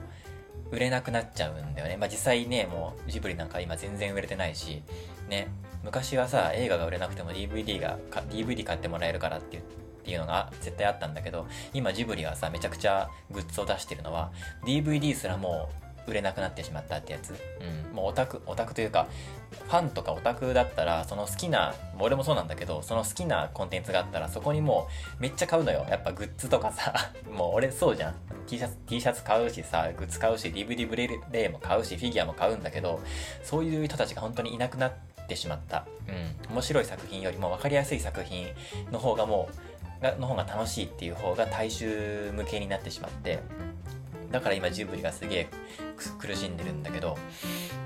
[0.71, 1.97] う、売れなくなっちゃうんだよね。
[1.97, 4.81] まあ実際ね、もうジブリなんか今全然売れてないし、
[5.29, 5.47] ね、
[5.83, 7.97] 昔はさ、映画が売れなくても DVD が、
[8.31, 9.65] DVD 買ってもらえるからっていうっ
[10.05, 14.31] ていうのが絶対あったんだけど、今ジブリがさ、めちゃくちゃグッズを出してるのは、
[14.65, 17.31] DVD すらもう売れなくなってしまったってやつ。
[17.31, 17.95] うん。
[17.95, 19.07] もうオタク、オタクというか、
[19.65, 24.87] ファンとかオタクだったら、その好きな、俺もそうなんだけど、その好きなコンテンツがあったら、そこにも
[25.19, 25.85] うめっちゃ買うのよ。
[25.89, 26.93] やっぱグッズとかさ、
[27.31, 28.15] もう俺そうじゃん。
[28.47, 32.99] T シャツ、T シャツ買うしさ、グッズ買うし、DVD ブレレイも買うし、フィギュアも買うんだけど、
[33.43, 34.93] そういう人たちが本当にいなくなっ
[35.27, 35.85] てしまった。
[36.07, 36.53] うん。
[36.53, 38.47] 面白い作品よりも分かりやすい作品
[38.91, 39.73] の方がもう、
[40.19, 43.39] の方が楽しいっていう方が大衆向けになってしまって、
[44.33, 45.47] だから今ジブリがすげえ
[46.17, 47.19] 苦しんでるんだけど、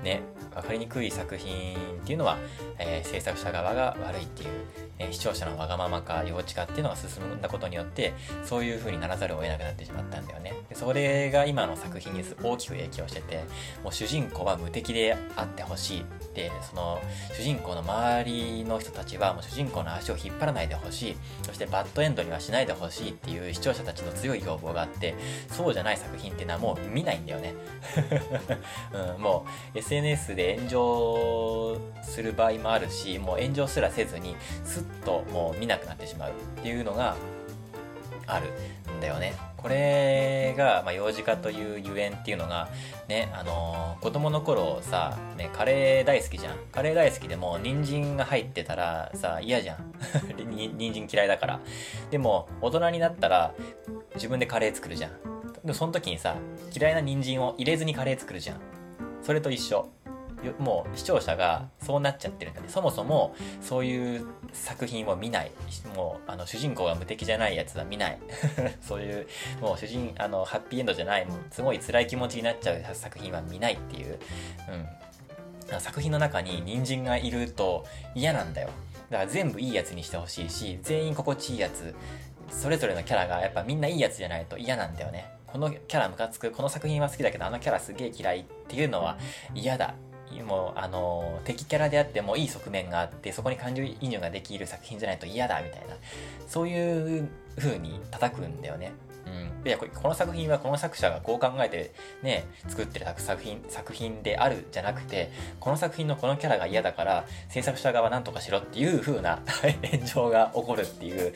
[0.02, 0.22] ね、
[0.54, 2.38] 分かりにくい作品っていうのは、
[2.78, 4.50] えー、制作者側が悪いっていう、
[4.98, 10.54] え、視聴者のわがままか幼稚かっていうのが進んだことによってそういう風にならざるを得なくなってしまったんだよね。
[10.68, 13.44] でそれが今の作品に大きく影響してて
[13.82, 17.00] もう主人公は無敵であってほしいってその
[17.36, 21.16] 主人公の周りの人たちはもう主人公の足を引っ張らないでほしい。
[21.42, 25.14] そしてバッドエンドにはしないでほしいっていう視聴者たちの強い要望があって
[25.48, 27.54] そうじゃない作品っていうのはもう見ないんだよね、
[29.16, 37.16] うん、もう SNS で炎上する場合もあるしもう炎上すらせずにスッともう見なくなってしまうっていうのが
[38.26, 38.46] ある
[38.92, 39.34] んだよね。
[39.58, 42.68] これが、まあ、幼児化というゆえんっていうのが、
[43.08, 46.56] ね、あのー、子供の頃さ、ね、カレー大好きじゃん。
[46.70, 49.92] カレー大好きでも、人参が入ってたらさ、嫌じゃん。
[50.78, 51.60] 人参嫌いだから。
[52.10, 53.52] でも、大人になったら、
[54.14, 55.10] 自分でカレー作るじゃん。
[55.64, 56.36] でも、その時にさ、
[56.72, 58.60] 嫌いな人参を入れずにカレー作るじゃん。
[59.22, 59.88] それと一緒。
[60.58, 62.68] もう視聴者がそうなっちゃってるんだね。
[62.68, 65.52] そもそもそういう作品を見ない。
[65.94, 68.18] もうあの主人公が無敵じゃないやつは見ない。
[68.80, 69.26] そういう
[69.60, 74.18] もう主人、あのハッピーエンドじゃない、もうすごい辛い気持ちになっちゃう作品は見ないっていう。
[74.68, 75.80] うん。
[75.80, 78.70] 作品の中に人参がいると嫌なんだよ。
[79.10, 81.94] だから全部いいやつにしてほしいし、全員心地いいやつ、
[82.50, 85.30] それぞれのキャラがやっぱみんないいやつじゃないと嫌なんだよね。
[85.46, 89.18] このキャラムカつく、この作品は好きだけどあのキャラすげえ嫌いっていうのは
[89.54, 89.94] 嫌だ
[90.46, 95.96] もう、あの、敵キャラであってもいい側面があって、そこに感情移入ができる作品じゃないと嫌だ、みたいな。
[96.46, 98.92] そういう風に叩くんだよね。
[99.26, 99.62] うん。
[99.62, 109.42] で、この作品はこの作者がこう考えてね、作ってる作品、作品であるじゃなくて、この作品のこのキャラが嫌だから、制作者側なんとかしろっていう風な
[109.90, 111.32] 炎上が起こるっていう、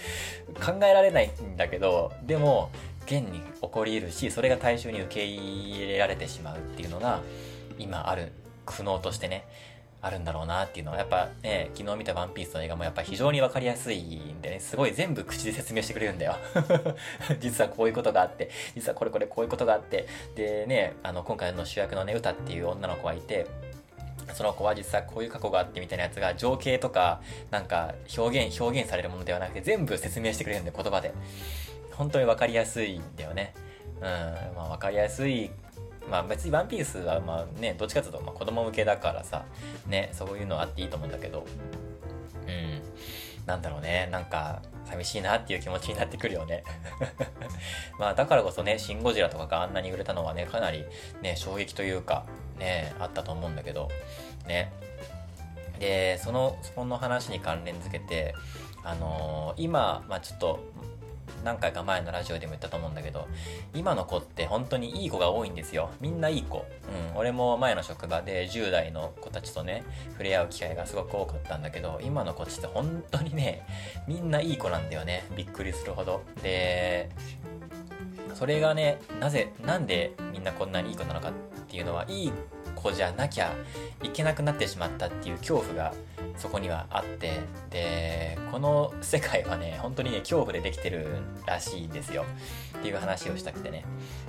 [0.55, 2.71] 考えられないんだけど、でも、
[3.05, 7.21] 現に起こり得るし、それが大衆に受け入れられてしまうっていうのが、
[7.79, 8.33] 今ある
[8.67, 9.47] 苦悩としてね、
[10.01, 16.37] あるんだろうなっていうのは、やっぱね、昨日見たワンピースの映画もやっぱ非常にわかりやすいんでね、すごい全部口で説明してくれるんだよ。
[17.41, 23.47] 実はこういうことがあって、実はこれこれこういうことがあって、でね、あの、今回の主役のね、歌っていう女の子がいて、
[24.35, 27.21] その子は実はこういう過去があってみたいなやつが情景とか
[27.51, 31.13] なんか表現、表現されるものではなくて全部説明してくれるんで言葉で。
[31.93, 33.55] 本当にわかりやすいんだよね。
[33.97, 34.03] うん、
[34.57, 35.51] まあわかりやすい
[36.11, 39.45] まあ別にワンピースはまあね、どっちかというとまあ子供向けだからさ、
[39.87, 41.47] ね、そういうのあっていいと思うんだけど、
[42.47, 42.83] うん、
[43.47, 46.65] なんだろうね、なんか寂しいなっていう気持ちになってくるよね。
[47.99, 50.85] まあだからこそね、シン・ゴジラとかがあんなに売れたのはね、かなり
[51.23, 52.25] ね、衝撃というか、
[52.59, 53.89] ね、あったと思うんだけど、
[54.47, 54.73] ね。
[55.79, 58.35] で、その、その話に関連づけて、
[58.85, 60.61] あのー、今、まあちょっと、
[61.45, 63.29] 何回か前のラジオでも言ったと思うんだけど、
[63.75, 65.91] 今の子って本当にいい子が多いんですよ。
[66.01, 66.65] みんないい子。
[67.13, 67.17] うん。
[67.17, 73.67] 俺も前の職場で10代の子たちとね、触れ合う機会がすごく多かったんだけど、今の子って本当にね、
[74.07, 75.25] みんないい子なんだよね。
[75.37, 76.23] びっくりするほど。
[76.43, 77.11] で、
[78.35, 81.33] それがね、なぜ、なんでみんなこんなにいい子なのかっ
[81.69, 82.33] ていうのは、いい
[82.83, 83.55] 子じゃなきゃ
[84.03, 85.95] いけなくなってしまったっていう恐怖が
[86.37, 87.41] そこにはあって
[87.71, 91.07] でこの世界はね本当にね恐怖でできてる
[91.47, 92.25] らしいですよ。
[92.79, 93.85] っていう話をしたくてね。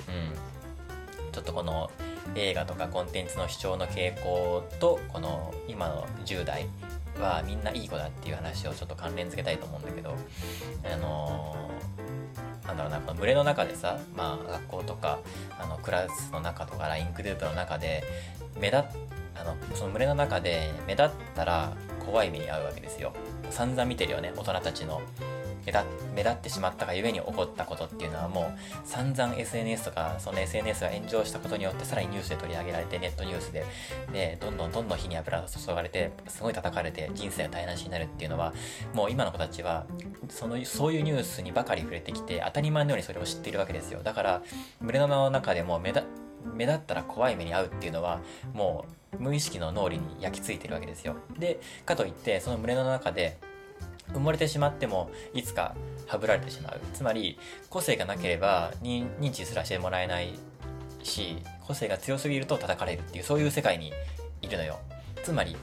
[0.08, 1.32] うん。
[1.32, 1.90] ちょっとこの
[2.36, 6.68] 映画とかコンテンツの視聴の傾向とこの今の10代
[7.20, 10.16] はみんないい子だっていう話をちょっと関連づけたいと思うんだけど
[10.92, 11.70] あの
[12.66, 15.20] なんだろうなこの群れの中でさ、まあ、学校とか
[15.60, 18.04] あのクラスの中とか LINE グループの中で
[18.60, 18.84] 目立
[19.36, 21.74] あのその群れの中で目立ったら
[22.06, 23.14] 怖い目に遭うわけですよ。
[23.50, 25.02] 散々見てるよね大人たちの。
[26.14, 33.66] 目立ってしまったがゆえに起こったことっていうのはもう散々 SNS とかその SNS が炎上したことによってさらにニュースで取り上げられてネットニュースで
[34.12, 38.54] でどんどんどんどん火に油が注がれてすごい叩かれて人生が台無しになるっていうのは
[38.94, 39.86] もう今の子たちは
[40.30, 44.02] そのそういうニュースにばかり触れてきて当たり前のようにそれを知っているわけですよ。
[44.04, 44.42] だから
[44.82, 46.06] 群れの中でも目立
[46.56, 48.20] 目立ったら怖い目に遭うっていうのは
[48.54, 51.16] もう無意識の脳裏に焼き付いてるわけですよ。
[51.38, 53.38] でかといってその群れの中で
[54.12, 55.76] 埋もれてしまってもいつか
[56.08, 56.80] はぶられてしまう。
[56.94, 57.38] つまり
[57.70, 60.34] 個性がなければ認知すらしてもらえない
[61.04, 63.94] し個性が強すぎると叩かれるっていうそういう世界に
[64.42, 64.80] いるのよ。
[65.24, 65.56] つまり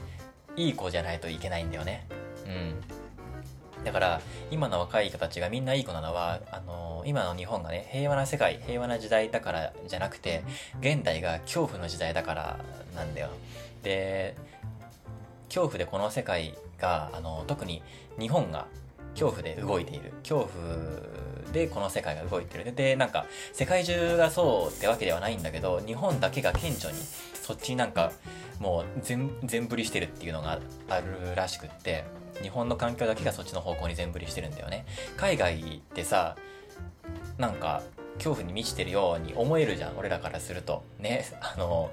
[0.55, 2.07] いい子じゃないといけないんだよね。
[2.45, 2.81] うん。
[3.83, 10.43] だから今の若い子たちがみんないい子なのはあのー、今の日本がね平和な世界平和な時代だからじゃなくて
[10.81, 12.59] 現代が恐怖の時代だから
[12.95, 13.29] なんだよ。
[13.81, 14.35] で
[15.47, 17.81] 恐怖でこの世界があの特に
[18.19, 18.67] 日本が
[19.13, 20.13] 恐怖で動いている。
[20.23, 20.51] 恐怖
[21.51, 22.73] でこの世界が動いてる。
[22.73, 26.97] でなんか世界中がそうってわけではないんだけど日本だけが顕著に
[27.33, 28.11] そっちになんか
[28.59, 32.05] もう全全振りしてるっていうのがあるらしくって
[32.41, 34.85] 日本の環境だけがそっちの方向に全振りしてるんだよね。
[35.17, 36.37] 海外ってさ
[37.37, 37.81] なんか
[38.15, 40.83] 恐怖に満ちてるように思えるじゃん俺らからすると。
[40.99, 41.91] ねあの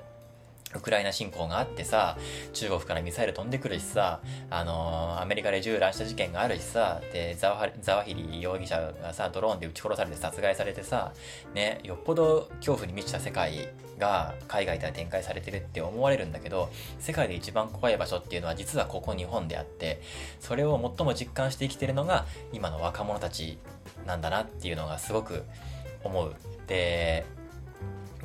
[0.74, 2.18] ウクライナ侵攻があってさ、
[2.52, 11.12] 中国からミサイル飛んでくるしさ、あのー、アメリカで銃乱した事件があるしさ、で、ザワザワヒリ容疑者がさ、ドローンで撃ち殺されて殺害されてさ、
[11.54, 20.02] ね、よっぽど恐怖に満ちた世界が海外では展開されてるって思われるんだけど、世界で一番怖い場所っていうのは実はここ日本であって、
[20.38, 23.58] それを最も実感して生きてるのが今の若者たち
[24.06, 25.44] なんだなっていうのがすごく
[26.04, 26.34] 思う。
[26.66, 27.24] で、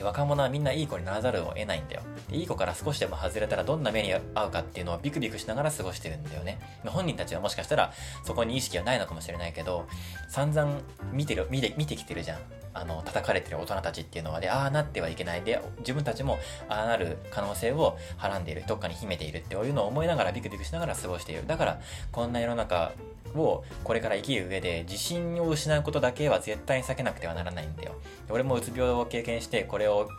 [0.01, 2.01] 若者はみんないい子にならざるを得ないんだよ。
[2.31, 6.59] いい子から少しでも外れたらどんな目に遭うかっていうのをビクビクしながら過ごしてるんだよね。
[6.85, 9.85] 本人たちはもしかしたらそこに意識はないのかもしれないけど、
[10.29, 10.79] 散々
[11.11, 12.39] 見てる、見て、見てきてるじゃん。
[12.73, 21.45] あの、叩かれてる大人たちっていうのはで、ああなってはいけないで、自分たちもああなる可能性をはらんでいる、どっかに秘めているっていうのを思いながらビクビクしながら過ごしている。
[21.47, 21.79] だから、
[22.11, 22.93] こんな世の中
[23.35, 27.95] をこれから生きる上で自信を失うことだけは絶対に避けなくてはならないんだよ。
[28.29, 30.09] 俺もうつ病を経験してこれを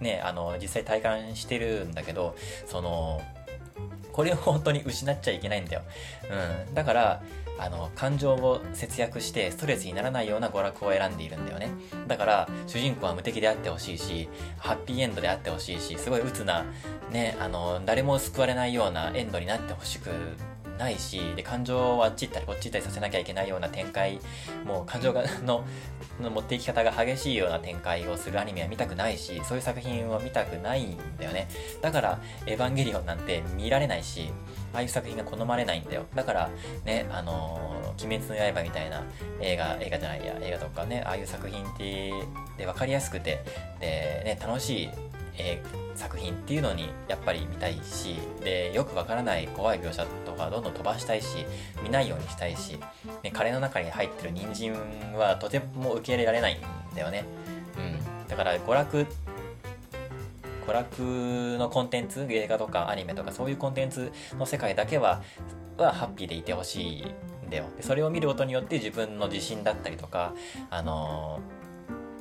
[0.00, 2.36] ね、あの、実際体感してるんだけど、
[2.66, 3.22] その、
[4.12, 5.82] これを本当に失っちゃいけないんだよ。
[6.66, 6.74] うん。
[6.74, 7.22] だから、
[7.58, 11.70] あの、感情を節約してストレスにならないような娯楽を選んでいるんだよね。
[12.06, 16.64] だから、主人公は無敵であってほしいし、ハッピーエンドであってほしいし、すごい鬱な、
[17.10, 20.10] ね、あの、誰も救われないようなエンドになってほしく
[20.78, 24.20] ないしで感情をあっち行ったりこっち行ったりさせなきゃいけないような展開
[24.64, 25.64] もう感情が の
[26.20, 31.48] の持っていき方が激しいような展開をするアニメは見たくないしそういう作品を見たくないんだよね
[31.80, 34.32] だから「エヴァンゲリオン」なんて見られないし
[34.74, 36.04] ああいう作品が好まれないんだよ。
[36.14, 36.50] だから
[36.84, 39.02] ねあのー「鬼滅の刃」みたいな
[39.40, 42.12] 映画映画じゃないや映画とかねああいう作品って
[42.58, 43.44] で分かりやすくて
[43.80, 44.90] で、ね、楽しい
[45.36, 51.44] えー、作品っていうのにやっぱり見たいしでよくわからない怖い描写とかどんどん飛ばしたいし
[51.82, 52.78] 見ないようにしたいし、
[53.22, 54.72] ね、カレーの中に入ってる人参
[55.14, 56.60] はとても受け入れられないん
[56.94, 57.24] だよね、
[57.76, 57.80] う
[58.24, 59.06] ん、だから娯楽
[60.66, 65.22] 娯楽のコンテンツ映画とかアニメとかそういうコンテンツの世界だけは
[65.76, 67.66] はハッピーでいてほしいんだよ。
[67.76, 70.34] でそれを見ることによって自分の自信だったりとか
[70.70, 71.64] あのー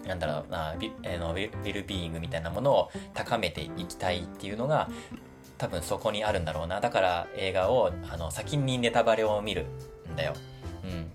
[0.07, 4.89] なんだろうなビ,、え、のウィルビーイングみたいなものを高めていきたいっていうのが
[5.57, 6.81] 多分そこにあるんだろうな。
[6.81, 9.65] だから映画をあの先にネタバレを見る
[10.11, 10.33] んだよ。
[10.83, 11.11] うん。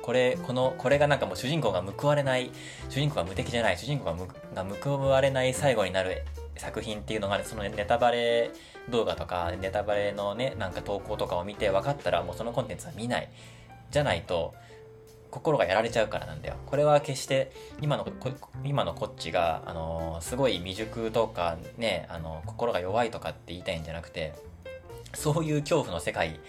[0.00, 2.50] これ、この、これがなんかもう主人公が報われない、
[2.88, 4.16] 主人公が無敵じゃない、主人公
[4.54, 6.24] が報われない最後になる
[6.60, 8.50] 作品っていうのが、ね、そのネタバレ
[8.90, 13.28] 動画とか、ネタバレのね、なんか投稿とかを見て分かったらもうそのコンテンツは見ない。
[13.90, 14.54] じゃないと、
[15.30, 16.56] 心がやられちゃうからなんだよ。
[16.66, 18.06] これは決して今の、
[18.64, 24.34] 今のこっちが、あのー、すごい未熟とかね、あのー、心が弱いとかって言いたいんじゃなくて、
[25.14, 26.40] そういう恐怖の世界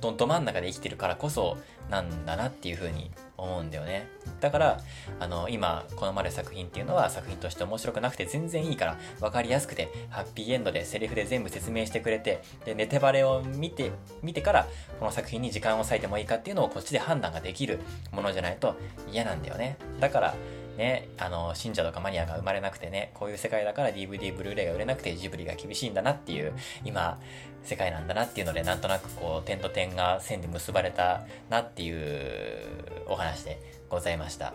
[0.00, 1.56] どど真ん中で生きてるからこそ
[1.90, 4.08] なんだなっていうふうに思うんだよね。
[4.40, 4.80] だから、
[5.20, 13.90] あの、今、好まれる作品っていうのは作品として面白くなくて全然いいから、分かりやすくて、ハッピーエンドでセリフで全部説明してくれて、で、ネタバレを見て、
[14.22, 14.66] 見てから、
[14.98, 17.80] この作品に時間を割いてもいいかっていうのをこっちで判断ができる
[18.12, 18.76] ものじゃないと
[19.10, 19.76] 嫌なんだよね。
[20.00, 20.34] だから、
[20.76, 26.52] ね、あの、信者とかマニアが生まれなくてね、こういう世界だから DVD、ブルーレイが売れなくてジブリが厳しいんだなっていう、
[26.84, 27.18] 今、
[27.64, 32.58] 世界なんだなっていうので、なんとなくこう、点と点が線で結ばれたなっていう
[33.06, 34.54] お話でございました。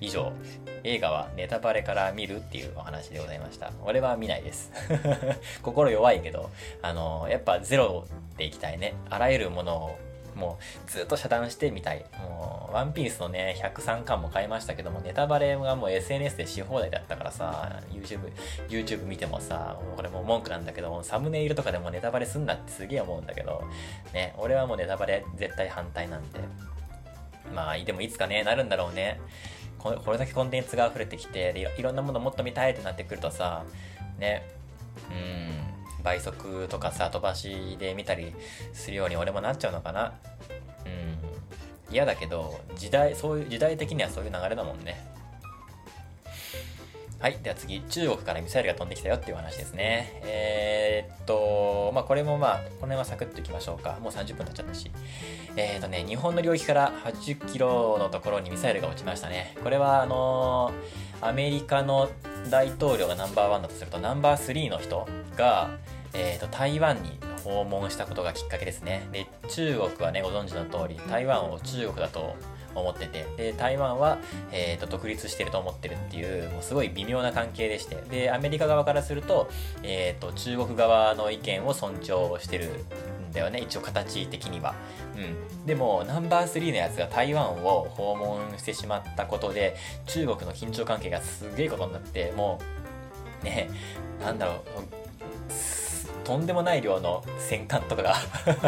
[0.00, 0.32] 以上、
[0.84, 3.72] 映画はネタバレから見るっていうお話でございました。
[3.84, 4.70] 俺は見ないです。
[5.62, 6.50] 心弱いけど、
[6.82, 8.94] あの、やっぱゼロでいきたいね。
[9.08, 9.98] あらゆるものを
[10.36, 12.04] もうずっと遮断してみたい。
[12.18, 18.20] もう、ワンピースのね、103巻も買いましたけども、ネタバレがもう SNS でし放題だったからさ、YouTube、
[18.68, 23.64] YouTube 見てもさ、もこれもう文句なんだけど、サムネイルとかでもネタバレすんなってすげえ思うんだけど、
[24.12, 26.40] ね、俺はもうネタバレ絶対反対なんで。
[27.54, 29.20] まあ、でもいつかね、なるんだろうね。
[29.78, 33.64] これだけコンテンツが溢れてきていろんなものもっと見たいってなってくるとさ、
[34.18, 34.42] ね、
[35.10, 35.75] うん、
[36.06, 38.32] 倍速とかさ、飛ばしで見たり
[38.72, 40.12] するように俺もなっちゃうのかな。
[40.84, 40.88] う
[41.90, 41.92] ん。
[41.92, 45.04] 嫌だけど、時代、そういう、時代的にはそういう流れだもんね。
[47.18, 47.38] はい。
[47.42, 50.20] では次、中国からミサイルが飛んできたよっていう話ですね。
[50.22, 53.98] えー、っと、まあ、これもまあ、この辺はサクッといきましょうか。
[54.00, 54.92] もう30分経っちゃったし。
[55.56, 59.56] えー、っとね、日本の領域から80キロのところにミサイルが落ちましたね。
[59.64, 62.10] これは、あのー、アメリカの
[62.50, 65.70] 大統領がナンバーワンだとすると、ナンバースリーの人が、
[66.12, 69.06] えー、っと、台湾に訪問したことがきっかけですね。
[69.12, 72.34] で、中国はね、ご存知の通り、台湾を中国だと
[72.74, 74.18] 思ってて、で、台湾は、
[74.52, 79.48] えっ、ー、と、独立してると思ってるっていう、もうすごい微妙な関係でして、で、アメリカ側からすると、
[79.82, 82.68] えっ、ー、と、中国側の意見を尊重してる
[83.30, 84.74] んだよね、一応形的には。
[85.16, 85.66] うん。
[85.66, 92.58] でも、ナンバー3のやつが台湾を訪問してしまったことで、中国の緊張関係がすげえことになって、も
[93.42, 93.70] う、ね、
[94.20, 94.56] なんだろう、
[96.26, 98.16] とんでもない量の戦艦とかが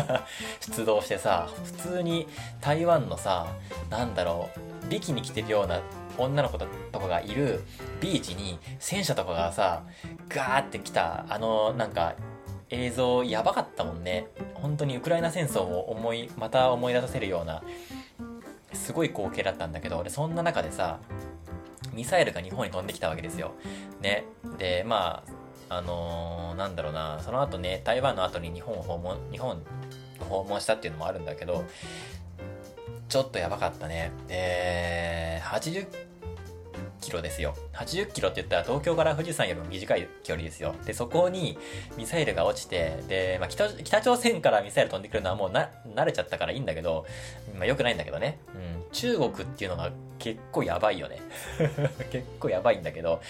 [0.60, 2.28] 出動してさ、普通に
[2.60, 3.48] 台湾のさ、
[3.90, 4.48] なんだろ
[4.86, 5.80] う、ビキに来てるような
[6.16, 6.66] 女の子と
[7.00, 7.64] かがいる
[8.00, 9.82] ビーチに戦車とかがさ、
[10.28, 12.14] ガーって来た、あの、なんか、
[12.70, 14.28] 映像やばかったもんね。
[14.54, 17.64] 本当にウクライナ戦争を思い、また思い出させるような、
[18.72, 21.00] すごい光景だったんだけど、俺そんな中でさ、
[21.92, 23.50] ミサイルが日本に飛んできたわけですよ。
[24.00, 24.24] ね。
[24.58, 25.37] で、まあ、
[25.68, 29.62] あのー、なんだろうな、その後ね、台湾の後に日本を訪問、日本
[30.20, 31.64] を訪問したっていうのもあるんだけど、
[33.08, 34.10] ちょっとやばかったね。
[34.28, 36.07] えー、80
[37.00, 37.54] キロですよ。
[37.74, 40.74] 80キロって言ったら東京から富士山よりも短い距離ですよ。
[40.84, 41.58] で、そこに
[41.96, 47.06] ミサイルが落ちて、で、まあ、北北朝鮮からミサイル飛んでくるのはもうな慣れちゃったからいいんだけど、
[47.56, 48.38] まあ、良くないんだけどね。
[48.54, 48.92] うん。
[48.92, 51.20] 中国っていうのが結構やばいよね。
[52.10, 53.20] 結構やばいんだけど、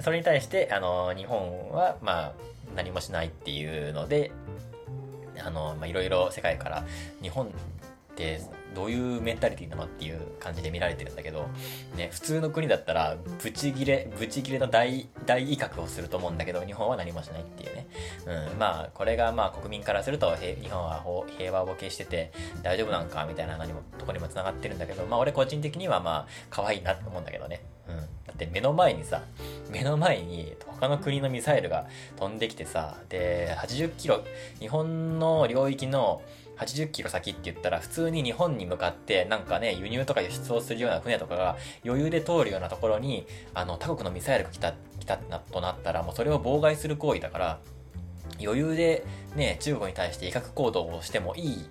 [0.00, 2.32] それに対して、あの、日本は、まあ、
[2.74, 4.30] 何もしないっていうので、
[5.44, 6.84] あの、いろいろ世界から
[7.22, 7.50] 日本っ
[8.16, 8.40] て
[8.74, 11.48] どういうメンタリティなのっていう感じで見られてるんだけど、
[11.96, 17.86] ね、普通の国だったら、ブチギレ、ブチギレの大、大威嚇をすると思うんだけど、日本は何もしないっていうね。
[18.52, 21.04] うん、まあ、これがまあ国民からすると、日本は
[21.38, 27.62] 平和をボケしてて大丈夫なんかみたいな何も、とこにも繋がってるんだけど、まあ俺個人的にはまあ、可愛いなって思うんだけどね。
[27.88, 27.96] うん。
[27.96, 29.22] だって目の前にさ、
[29.70, 34.22] 目の前に他の国のミサイルが飛んできてさ、で、80キロ、
[34.60, 36.22] 日本の領域の
[36.58, 47.58] 80キロ先って言ったら普通に日本に向かってなんかね、輸入とか輸出をするような船とかが余裕で通るようなところに、あの、他国のミサイルが来た、来たとなったらもうそれを妨害する行為だから、
[48.40, 49.04] 余裕で
[49.36, 51.70] ね、中国に対して威嚇行動をしてもいい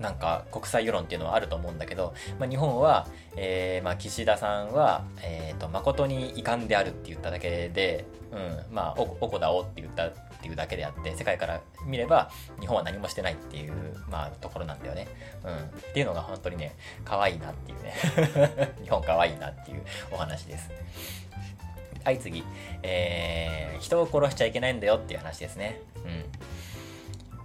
[0.00, 10.10] なんか国際世論っていうのはあると思うんだけど、まあ、日本は、えー、まあ、岸田さんは、えっ、ー、と、誠に遺憾であるって言っただけで、うん、まあ、お、おこだおって言った
[10.40, 13.72] っていうだけであって、世界から見れば、日本は何もしてないっていう、
[14.10, 15.06] まあ、ところなんだよね。
[15.44, 15.56] うん。
[15.56, 16.74] っていうのが本当にね、
[17.04, 17.94] 可愛いなっていうね。
[18.82, 20.70] 日本可愛いなっていうお話です。
[22.02, 22.42] はい、次。
[22.82, 25.82] えー、人を殺しちゃいけないんだよっていう話ですね。
[25.96, 26.24] うん。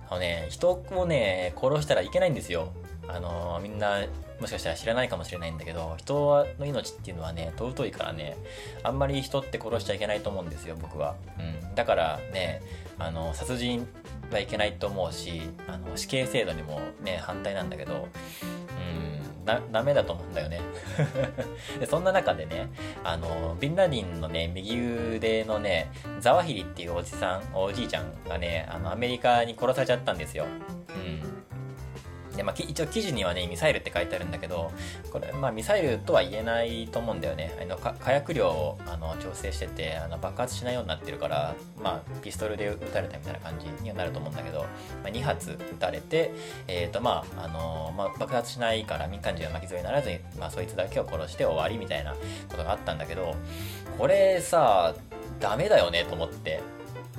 [0.09, 2.71] あのね、人をね、殺したらいけないんですよ。
[3.07, 4.05] あのー、みんな、
[4.39, 8.35] もしかしたら知らないかもしれないんだけど、人の命っていうのはね、尊いからね、
[8.83, 11.15] あんまり人って殺しちゃいけないと思うんですよ、僕は。
[11.39, 11.75] うん。
[11.75, 12.61] だからね、
[12.99, 13.87] あの、殺人
[14.31, 18.07] はいけないと思うし、あの、死刑制度にもね、反対なんだけど、
[19.45, 20.59] だ、ダメだと思うんだよね
[21.79, 21.85] で。
[21.85, 22.67] そんな中でね、
[23.03, 24.77] あの、ビンラディンのね、右
[25.15, 30.45] 腕のね、ザワヒリっていうおじさん、おじいちゃんがね、あの、アメリカに殺されちゃったんですよ。
[30.89, 31.34] うん。
[32.35, 34.71] で、まあ、一応記事にはね、ミサイルって書いてあるんだけど、
[35.11, 37.51] これ、まあ、ミサイルとは言えないと思うんだよね。
[37.61, 44.67] あの、火薬量を、あの、調整してて、あの、爆発しないようになってるから、まあ、ピストルで撃たれたみたいな感じにはなると思うんだけど、ま
[45.05, 46.31] あ、2発撃たれて、
[46.67, 53.35] えっ、ー、と、まあ、あの、まあ、爆発しないから民間人は巻き添えにならずに、まあ、そいつだけを殺して終わりみたいなことがあったんだけど、
[53.97, 54.93] これさ、
[55.39, 56.61] ダメだよねと思って、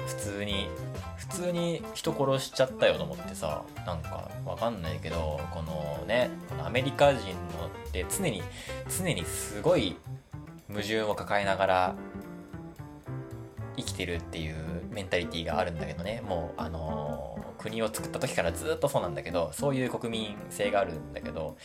[0.06, 0.68] 普通に、
[1.28, 7.26] 普通に人殺しちゃったよと思ってさなんかわかんないけどこのねこのアメリカ人
[7.58, 8.42] のって常に
[8.98, 9.96] 常にすごい
[10.68, 11.94] 矛盾を抱えながら
[13.76, 14.56] 生きてるっていう
[14.90, 16.22] メンタリティーがあるんだけどね。
[16.26, 21.56] もうあのー、国を作った時からずっとそうなんだけどそういう国民性があるんだけど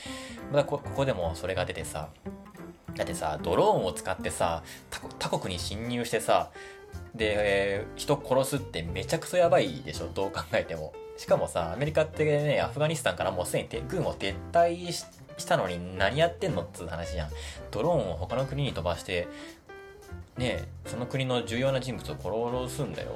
[0.52, 2.10] まだここでもそれが出てさ
[2.96, 4.64] だってさドローンを使ってさ
[5.20, 6.52] 他国に侵入してさ
[7.16, 10.94] で、えー、人殺すってめちゃくちゃやばいでしょどう考えても。
[11.18, 15.06] しかもさアメリカってねアフガニスタンからもうすでに軍を撤退し
[15.46, 17.30] たのに何やってんのっつう話じゃん。
[17.70, 19.28] ドローンを他の国に飛ばして
[20.38, 22.16] ねその国の重要な人物を
[22.68, 23.10] 殺すんだよ。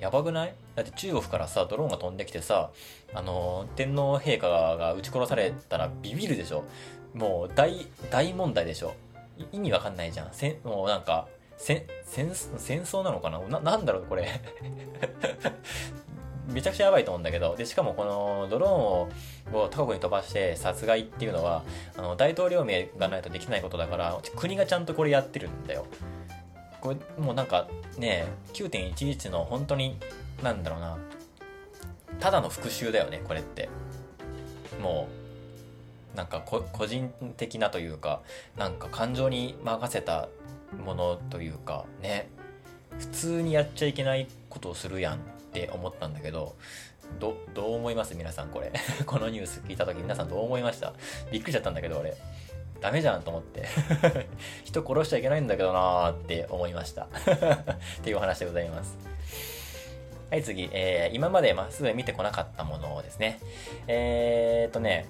[0.00, 0.54] やばくない？
[0.76, 2.70] だって中国からさドローンが飛んできてさ
[3.12, 6.64] あの天皇陛下が撃ち殺されたらビビるでしょ。
[7.14, 8.94] もう大大問題でしょ。
[9.52, 10.28] 意味わかんないじゃん。
[10.32, 11.26] せもうなんか
[12.10, 13.38] 戦戦争なのかな？
[13.38, 14.26] ななんだろうこれ。
[16.48, 17.54] めちゃくちゃやばいと思うんだけど。
[17.54, 21.62] でしかもこのドローンを他国に飛ばして殺害っていうのは
[21.96, 25.86] あの大統領名がないとできないことだから国がちゃんとこれやってるんだよ。
[26.80, 29.96] これもうなんかね9.11の本当に
[30.42, 30.98] なんだろうな。
[32.18, 33.68] ただの復讐だよねこれって。
[34.82, 35.06] も
[36.14, 38.22] うなんか個人的なというか
[38.56, 40.28] なんか感情に任せた
[40.78, 42.28] ものというかね。
[42.98, 45.18] 普通にやっちゃいけないことをするやんっ
[45.52, 46.56] て思ったんだけど
[47.18, 48.14] どう思います？
[48.14, 48.72] 皆さんこれ。
[49.06, 50.92] このニュース聞いた時皆さんどう思いました？
[51.30, 52.16] びっくりしちゃったんだけど俺。
[52.80, 53.66] ダメじゃんと思って。
[54.64, 57.04] 人殺しちゃいけないんだけどなーって思いました。
[57.08, 57.08] っ
[58.02, 58.96] ていうお話でございます。
[60.30, 63.38] はい次、えー、今までまっすぐ見てこなかったものをですね。
[63.86, 65.06] えー、っとね。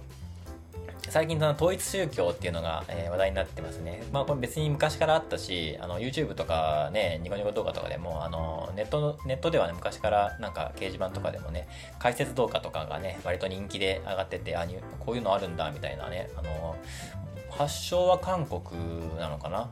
[1.08, 4.02] 最近その統一宗教っていうのが、えー、話題になってますね。
[4.12, 14.66] まあこれ別に昔からあったし、あの YouTube とかね、ニコニコ動画とかでも、あのネット、ネットではね、昔からなんか掲示板とかでもね、解説動画とかがね、割と人気で上がってて、あ、
[15.00, 16.76] こういうのあるんだみたいなね、あの
[17.50, 18.62] 発祥は韓国
[19.18, 19.70] なのかな？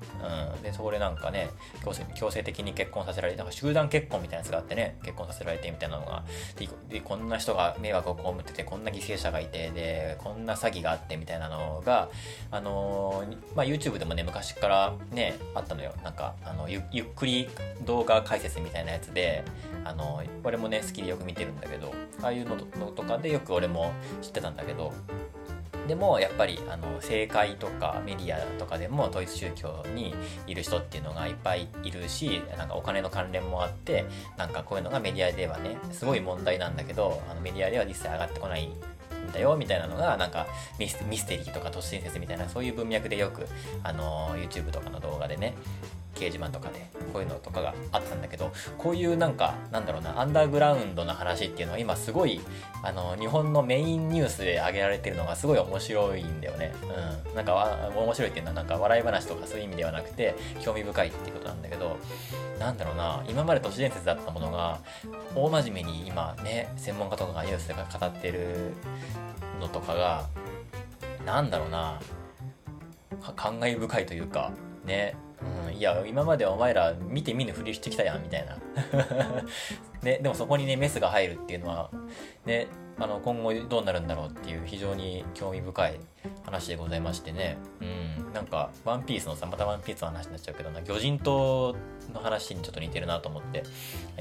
[0.55, 0.63] うん。
[0.63, 1.51] で、そこでなんかね、
[1.85, 6.25] 強制強制的に結婚させられて、なんか集団結婚みたいなやつがあってね、結婚させられてみたいなのが、
[6.89, 12.09] で、こんな人が迷惑を被ってて、こんな犠牲者がいて、で、こんな詐欺があってみたいなのが、
[12.51, 15.93] あのー、まあ、YouTube でもね、昔からね、あったのよ。
[16.03, 17.49] なんか、あのゆ、ゆっくり
[17.85, 19.45] 動画解説みたいなやつで、
[19.85, 24.93] あのー、俺もね、好きでよく見てるんだけど、ああいうのとかでよく俺も知ってたんだけど、
[25.87, 30.15] でもやっぱりあの政界とかメディアとかでも統一宗教に
[30.47, 34.05] いる人っていうのがいっぱいいるしなんかお金の関連もあって
[34.37, 38.67] なんかこういうのがメディアではねすごい問題なんだけどあのメディアでは実際上がってこない
[39.29, 40.47] んだよみたいなのがなんか
[40.79, 40.97] ミス
[41.27, 43.47] テリーとか都市伝説みたいなそういう文脈でよく
[43.83, 45.55] あの YouTube とかの動画でね
[46.15, 52.41] 掲示板とかでこういうのとかがあったんだけどこういうなんかなんだろうなアンダーグラウンドな話っていうのは今すごい
[52.83, 56.73] あの日本のメインニュースで挙げられてるのがすごい面白いんだよね。
[57.27, 57.35] うん。
[57.35, 61.97] なんか面白いっていうのはなんか笑い話とかそういう意味ではなくて興味深いっていうことなんだけど
[62.59, 64.81] なんだろうな今まで都市伝説だったものが
[65.35, 68.73] 大真面目に今ね専門家とかがニュースで語ってる
[69.61, 70.27] のとかが
[71.25, 72.01] なんだろうな
[73.37, 74.53] 感慨深いというか
[74.89, 75.15] ね、
[75.79, 78.59] いや、今までお前ら見て見ぬふりしてきたやん、みたいな。
[80.03, 81.91] ね、でもそこにね、メスが入るっていうのは、
[82.45, 82.67] ね、
[83.01, 86.01] あの、今後どうなるんだろうっていう非常に興味深い
[86.45, 87.57] 話でございましてね。
[87.81, 91.77] うん、なんか、ワンピースのさ、またワンピースの話になっちゃうけどな、魚人島
[92.13, 93.63] の話にちょっと似てるなと思って、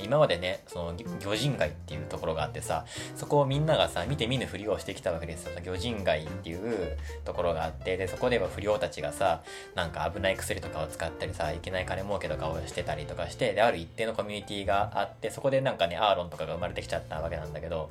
[0.03, 5.59] 今までね、その魚人街っていうところがあってさ、そこをみんながさ、見て見ぬふりをしてきたわけですよ。
[5.63, 9.41] 魚人街っていうところがあって、で、そこでは不良たちがさ、
[9.73, 17.89] なんか危ない薬とかを使ったりさ、いけない金儲けとかをしてたりとかして、で、ある一定のコミュニティがあって、そこでなんかね、アーロンとかが生まれてきちゃったわけなんだけど、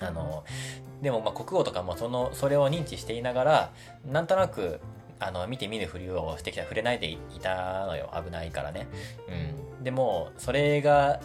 [0.00, 0.44] あの、
[1.02, 3.72] でもま国王とかもその、それを認知していながら、
[4.10, 4.80] なんとなく、
[5.18, 8.10] あの、見て見ぬふりをしてきた、触れないでいたのよ。
[8.14, 8.88] 危ないからね。
[9.28, 9.84] うん。
[9.84, 11.20] でも、それが、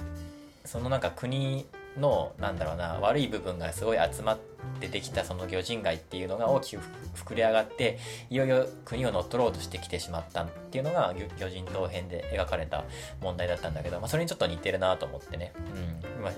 [0.66, 1.66] そのなんか国
[1.98, 4.38] の、なんだろうな、悪い部分がすごい集まっ
[4.80, 6.82] てできたその魚人街っていうのが大きく
[7.16, 12.84] 膨れ上がって、いよいよ国を乗っ取ろうとしてきてしまったっていうのが魚人島編で描かれた
[13.22, 15.54] 問題だったんだけど、まあ、それにちょっと似てるなと思ってね。
[15.56, 16.22] うん。
[16.22, 16.32] 今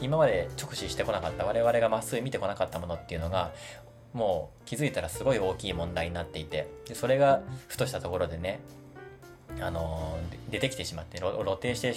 [0.00, 3.52] 今まで直視してこなかった、我々がまっすぐ見てこなかったものっていうのが、
[4.12, 8.60] もう気づいたらすごい大きい問題になっていて、それがふとしたところでね、
[9.60, 10.18] あの
[10.50, 11.94] 出てきてしまって露呈して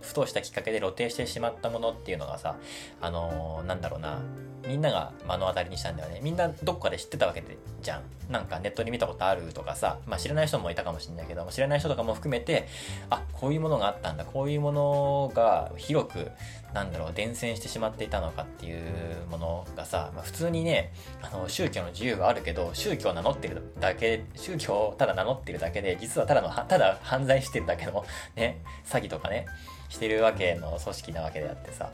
[0.00, 2.56] ふとしたきっかけで露呈してしまったものっていうのがさ
[3.00, 4.20] あのなんだろうな
[4.66, 6.20] みんなが目の当たりにしたんだよね。
[6.22, 8.02] みんなどっかで知ってたわけでじゃん。
[8.30, 12.68] なんかネットで見たことあるとかさ、まあ知らない人もいたかもしれないけども知らない人とかも含めて、
[13.08, 16.30] あ、こういうものがあったんだ、こういうものが広く、
[16.74, 20.92] なんだろう、伝染してしまっていたのかっていうものがさ、まあ、普通にね、
[21.22, 28.04] あの、宗教の自由はあるけど、宗教を名乗ってるだけ、宗教をただ名乗ってるだけで、実はただの、ただ犯罪してるだけの、
[28.36, 29.46] ね、詐欺とかね、
[29.88, 31.90] してるわけの組織なわけであってさ、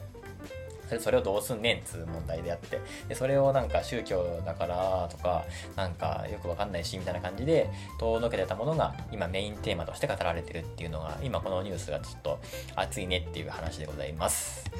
[1.00, 5.44] それをどうすんねんっつう問題であってでそれをなんか宗教だからとか
[5.76, 12.38] なんかよくわかんないしみたいな感じで遠のけてたものが今メインテーマとして語られてるっていうのが今このニュースがちょっと
[12.76, 14.70] 熱いねっていう話でございます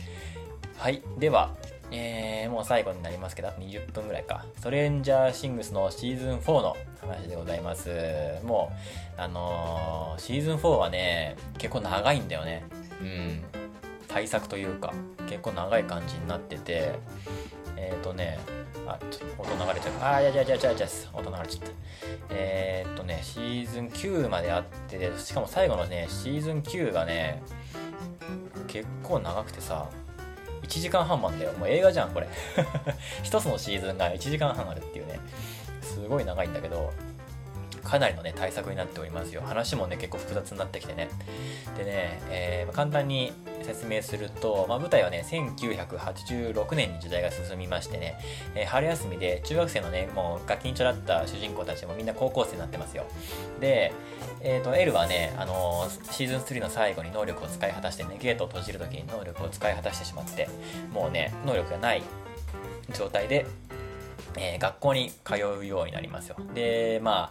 [0.76, 1.55] はいでは
[1.90, 4.44] えー、もう最後になりますけど、20分ぐらいか。
[4.57, 7.90] ストレンジャーシングスのシーズン4の話でございます。
[8.42, 8.72] も
[9.16, 12.64] う、あのー、シーズン4はね、結構長いんだよね。
[13.00, 13.63] うん。
[14.14, 14.94] 対策というか、
[15.26, 17.00] 結構長い感じになってて、
[17.76, 18.38] えっ、ー、とね、
[18.86, 20.14] あ、ちょっと音流れちゃう。
[20.14, 21.70] あ、いやいやいやいやいや音流れちゃった。
[22.30, 27.42] えっ、ー、とね、シーズン9まであって、しかも最後のね、シーズン9がね、
[28.68, 29.88] 結構長くてさ、
[30.62, 31.52] 1時間半もあんだよ。
[31.54, 32.28] もう映画じゃん、これ。
[33.24, 35.18] 一つのシーズンが1時間半あるっていうね、
[35.82, 36.92] すごい長いんだけど、
[37.85, 39.43] かなりのね、対策になっておりますよ。
[39.43, 41.09] 話もね、結構複雑になってきてね。
[41.76, 43.32] でね、えー、簡単に
[43.62, 48.18] 説明すると、まあ、舞台はね、1986年に時代が進みましてね、
[48.55, 53.05] えー、春休みで中学生のね、もうガキンチョだった主人公たちもみんな高校生になってますよ。
[53.61, 53.93] で、
[54.41, 60.49] えっ、ー、と、L はね、あのー、シーズン3の最後に能力を使い果たしてね、ゲートを閉じるときに能力を使い果たしてしまって、
[60.93, 62.03] もうね、能力がない
[62.93, 63.47] 状態で、
[64.37, 66.37] えー、学校に通うようになりますよ。
[66.55, 67.30] で、ま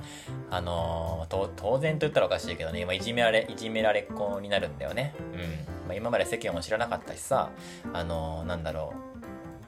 [0.50, 5.14] あ、あのー、当然と言ったらおかしいけどね、今いじめられ、いじめられっ子になるんだよね。
[5.34, 5.40] うん。
[5.88, 7.50] まあ、今まで世間を知らなかったしさ、
[7.92, 8.94] あのー、なんだろ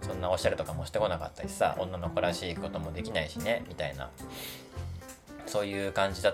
[0.02, 4.10] う、そんなおしゃれとかもしてこなかったしさ、女の子らしいこともできないしね、みたいな。
[5.46, 6.34] そういう感じだ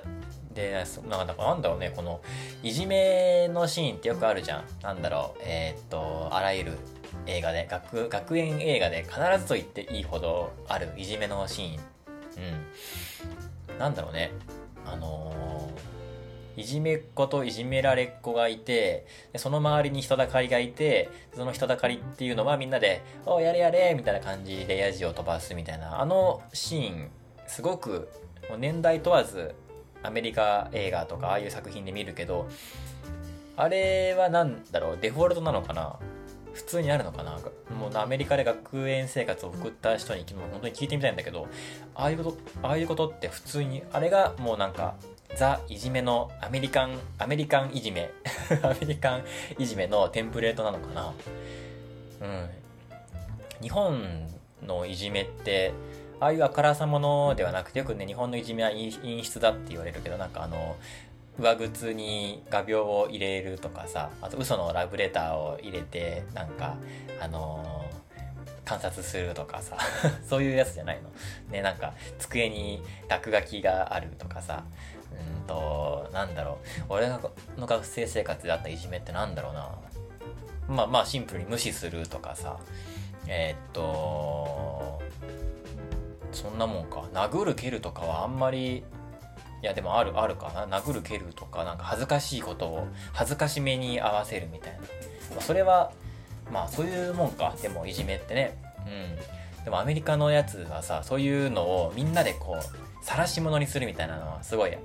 [0.54, 2.22] で、なんだなんだろうね、この、
[2.64, 4.64] いじめのシーンってよくあるじゃん。
[4.82, 6.78] なんだろう、えー、っと、あらゆる
[7.26, 11.80] 映画で学学園映画で必ずと言っていいほどあるいじめのシーン。
[13.72, 13.80] うん。
[13.80, 14.32] なんだろうね。
[14.86, 19.05] あのー、いじめっ子といじめられっ子がいて
[19.38, 26.01] その周りに人だかりがいてその人だかりっていうのはみんなで「おやれやれ」みたいな感じでヤジを飛ばすみたいな。
[26.01, 27.12] あのシーン
[27.47, 28.09] すごく
[28.49, 29.55] もう年代問わず
[30.03, 32.47] アメリカ映画とかああいう作品で見るけど
[33.55, 35.99] あれは何だろうデフォルトなのかな。
[36.54, 37.39] 普通にあるのかな？
[37.76, 41.47] もうアメリカで学園生活を送った人に本当に聞いてみたいんだけど、
[41.95, 44.95] ああいうこと、ああいうことって普通に、あれがもうなんか、
[45.36, 48.10] ザ・いじめのアメリカン、アメリカンいじめ、
[48.64, 49.24] アメリカン
[49.58, 51.14] いじめのテンプレートなのかな？
[52.22, 52.49] うん。
[53.62, 54.28] 日本
[54.62, 55.74] のいじめって、
[56.20, 60.76] ああいうあからさものではなくて、よくね、日本のいじめは陰湿だって言われるけど、なんかあの、
[61.41, 66.77] 上靴に画鋲を入れるとかさあと嘘のラブレターを入れてなんか
[67.19, 69.77] あのー、観察するとかさ
[70.27, 71.09] そういうやつじゃないの
[71.51, 74.63] ねなんか机に落書きがあるとかさ
[75.11, 77.19] うんとなんだろう俺の
[77.57, 79.69] 学生生活であったいじめってなんだろうな
[80.69, 82.59] まあまあシンプルに無視するとかさ
[83.27, 85.01] えー、っと
[86.31, 88.83] そんなもんか殴る蹴るとかはあんまり
[89.62, 90.80] いやでもあるあるかな。
[90.80, 94.80] 殴る蹴るとかなんか恥ずかしいことを恥ずかしめに合わせるみたいな。
[95.36, 95.91] まそれは
[96.51, 97.55] まあそういうもんか。
[97.62, 98.57] でもいじめってね。
[98.86, 99.64] うん。
[99.64, 104.76] でもアメリカのやつはさそういうのをみんなでこう晒し者にするみたいなのはすごい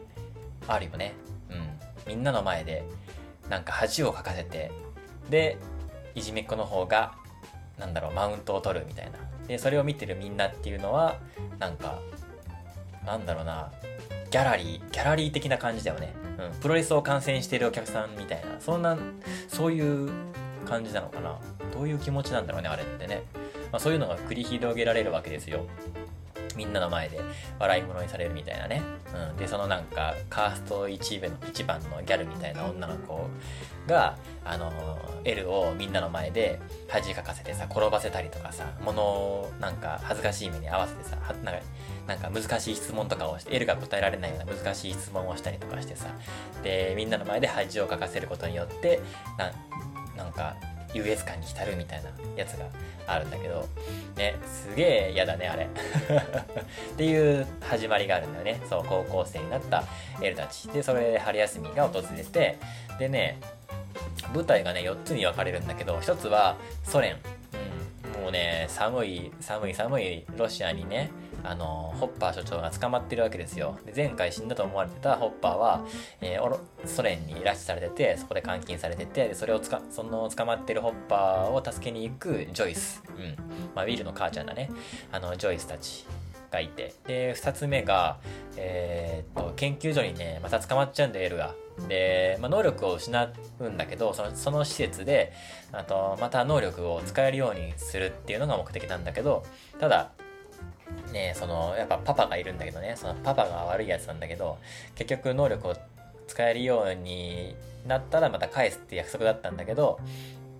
[0.68, 1.14] あるよね。
[1.50, 1.78] うん。
[2.06, 2.84] みんなの前で
[3.48, 4.70] なんか恥をかかせて
[5.30, 5.56] で
[6.14, 7.14] いじめっ子の方が
[7.78, 9.18] なんだろうマウントを取るみたいな。
[9.48, 11.18] でそれを見てるみんなっていうのは
[11.58, 11.98] なんか
[13.06, 13.72] なんだろうな。
[14.30, 16.14] ギャラリー、ギャラリー的な感じだよね。
[16.38, 16.60] うん。
[16.60, 18.96] プロレスを観戦しているお客さんみたいな、そんな、
[19.48, 20.10] そういう
[20.64, 21.38] 感じなのかな。
[21.72, 23.22] どういう気持ちなんだろうね、あれってね。
[23.72, 25.66] まあ、そういうのが繰り広げられるわけですよ。
[26.56, 27.20] みんなの前で
[27.58, 28.82] 笑い物にされるみたいなね。
[29.30, 29.36] うん。
[29.36, 33.28] で、そのなんか、カースト一番の一番のギャルみたいな女の子
[33.86, 34.72] が、あの、
[35.24, 41.60] L をみんなの前で恥かかせてさ、転ばせたりとかさ、物をなんか恥ずかしい目に合わせてさ、なんか
[42.06, 46.08] なんか難しい質問とかをして、L が答えられないような難しい質問をしたりとかしてさ、
[46.62, 49.00] で、みんなの前で恥をかかせることによって、
[49.38, 49.52] な
[50.16, 50.56] なんか、
[50.96, 52.66] 優越感に浸るみたいなやつが
[53.06, 53.68] あるんだけど、
[54.16, 55.66] ね、すげえ嫌だね、あれ。
[55.68, 55.68] っ
[56.96, 58.60] ていう始まりがあるんだよね。
[58.68, 59.84] そう、高校生になった
[60.20, 60.68] L たち。
[60.68, 62.58] で、それで春休みが訪れて、
[62.98, 63.38] でね、
[64.34, 67.16] 舞台がね、4つに分かれるんだけど、1つはソ連。
[68.14, 71.10] うん、もうね、寒い、寒い、寒いロシアにね、
[71.46, 73.78] あの、ホッパー所長が捕まってるわけですよ。
[73.86, 75.84] で前回死んだと思われてたホッパーは、
[76.20, 83.02] えー、ソ連に拉致されてて、そこで監禁されてて、それをつか、その捕まってるホッパーを助けに行くジョイス。
[83.16, 83.36] うん。
[83.74, 84.70] まあ、ウィルの母ちゃんだね。
[85.12, 86.06] あの、ジョイスたち
[86.50, 86.94] がいて。
[87.06, 88.18] で、二つ目が、
[88.56, 91.54] えー、っと、研究所にね、また捕まっちゃうんで、エルが。
[91.88, 95.32] で、まあ、能力を失うんだけどそのその施設で
[95.72, 99.44] あとまた能力を使えるようにするっていうのが目的なんだけど
[99.78, 100.10] ただ
[101.12, 104.58] ねそのやっぱパパがいるんだけどねそのパパが悪いやつなんだけど
[104.94, 105.76] 結局能力を
[106.26, 107.54] 使えるように
[107.86, 110.00] なったらまた返すって約束だったんだけど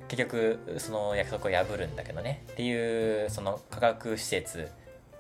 [0.09, 4.69] 結局その約束を破るんだけどねっていうその科学施設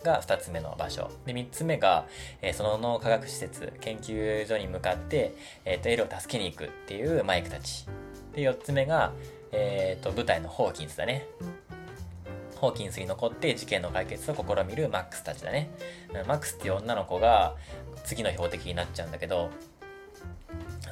[0.06, 1.10] が2つ目の場所。
[1.26, 2.06] で、3つ目が、
[2.40, 5.34] えー、その脳科学施設、研究所に向かって、
[5.64, 7.86] え、ー、と、エルを助けに行くっていうマイクたち。
[8.34, 9.12] で、4つ目が、
[9.52, 11.26] えっ、ー、と、舞台のホーキンスだね。
[12.56, 15.70] ホーキンスに残って事件の解決を試みるマックスたちだね。
[16.26, 17.54] マックスっていう女の子が
[18.04, 19.50] 次の標的になっちゃうんだけど、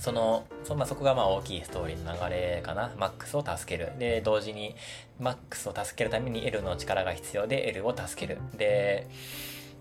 [0.05, 2.93] その、そ,、まあ、そこがまあ大きいストーリーの流れかな。
[2.99, 3.93] マックスを助ける。
[3.99, 4.77] で、同時に、
[5.19, 8.39] マックスを助けるために L の力が必要で L を助ける。
[8.59, 9.09] で、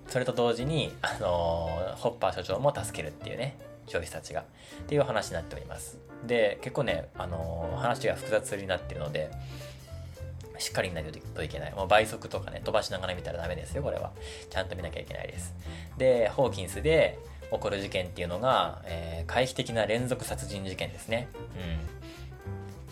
[0.07, 4.41] それと同時に、あのー、ホッパー所長も助けるっていうね、上司たちが。
[4.41, 4.43] っ
[4.87, 5.99] ていう話になっております。
[6.25, 9.29] で、結構ね、あのー、話が複雑になってるので、
[10.63, 11.73] しっかり見ないといけない。
[11.73, 14.11] もう倍速とかね、飛ばしながら見たらダメですよ、これは。
[14.49, 15.53] ちゃんと見なきゃいけないです。
[15.97, 17.19] で、ホーキンスで、
[17.51, 21.27] 起こる事件っていうのが、えー、回避的な連続殺人事件ですね。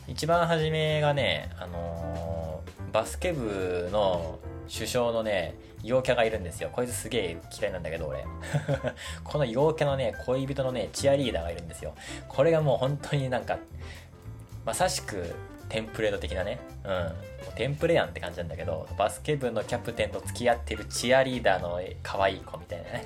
[0.07, 0.13] うん。
[0.13, 4.39] 一番初めがね、あのー、バスケ部の
[4.71, 6.69] 首相のね、陽キャがいるんですよ。
[6.71, 8.23] こいつすげえ嫌いなんだけど、俺。
[9.23, 11.95] この陽キャのね、恋人のね、チアリーダーがいるんですよ。
[12.27, 13.57] これがもう本当になんか、
[14.63, 15.33] まさしく
[15.71, 23.05] テンプレート的なね、うん、テンプレやんって感じなんだけど、バスケ部のキャプテンと付き合ってるチアリーダーの可愛い子みたいなね。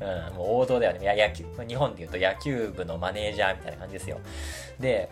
[0.30, 1.14] うん、もう王道だよね。
[1.14, 4.18] 野球、日本で言うと野球部のマネージャーみたいな感じですよ。
[4.80, 5.10] で、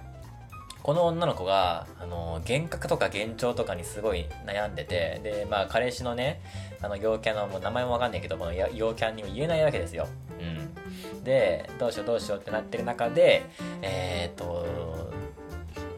[0.83, 6.41] この女の子が、あの、幻覚とか幻聴とかにすごい悩んでて、で、まあ、彼氏のね、
[6.81, 10.07] あの、陽キャの、もう名前もわかんないけど、この陽キャにも言えないわけですよ。
[10.41, 11.25] うん。
[11.25, 13.43] で、どうしようどうしようってなってる中で、
[13.83, 15.11] えー、っと、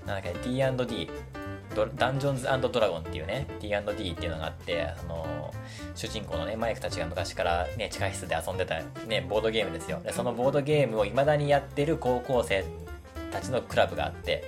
[0.09, 1.11] なんだっけ、D&D、
[1.96, 5.54] ダンジョンズドラゴンっていうね、D&D っていうのがあって、その、
[5.94, 10.00] 主人公のね、マイクたちが昔からね、地下室で遊んでたね、ボードゲームですよ。
[10.02, 12.64] で、そのボードゲームを未だにやってる高校生
[13.30, 14.44] たちのクラブがあって、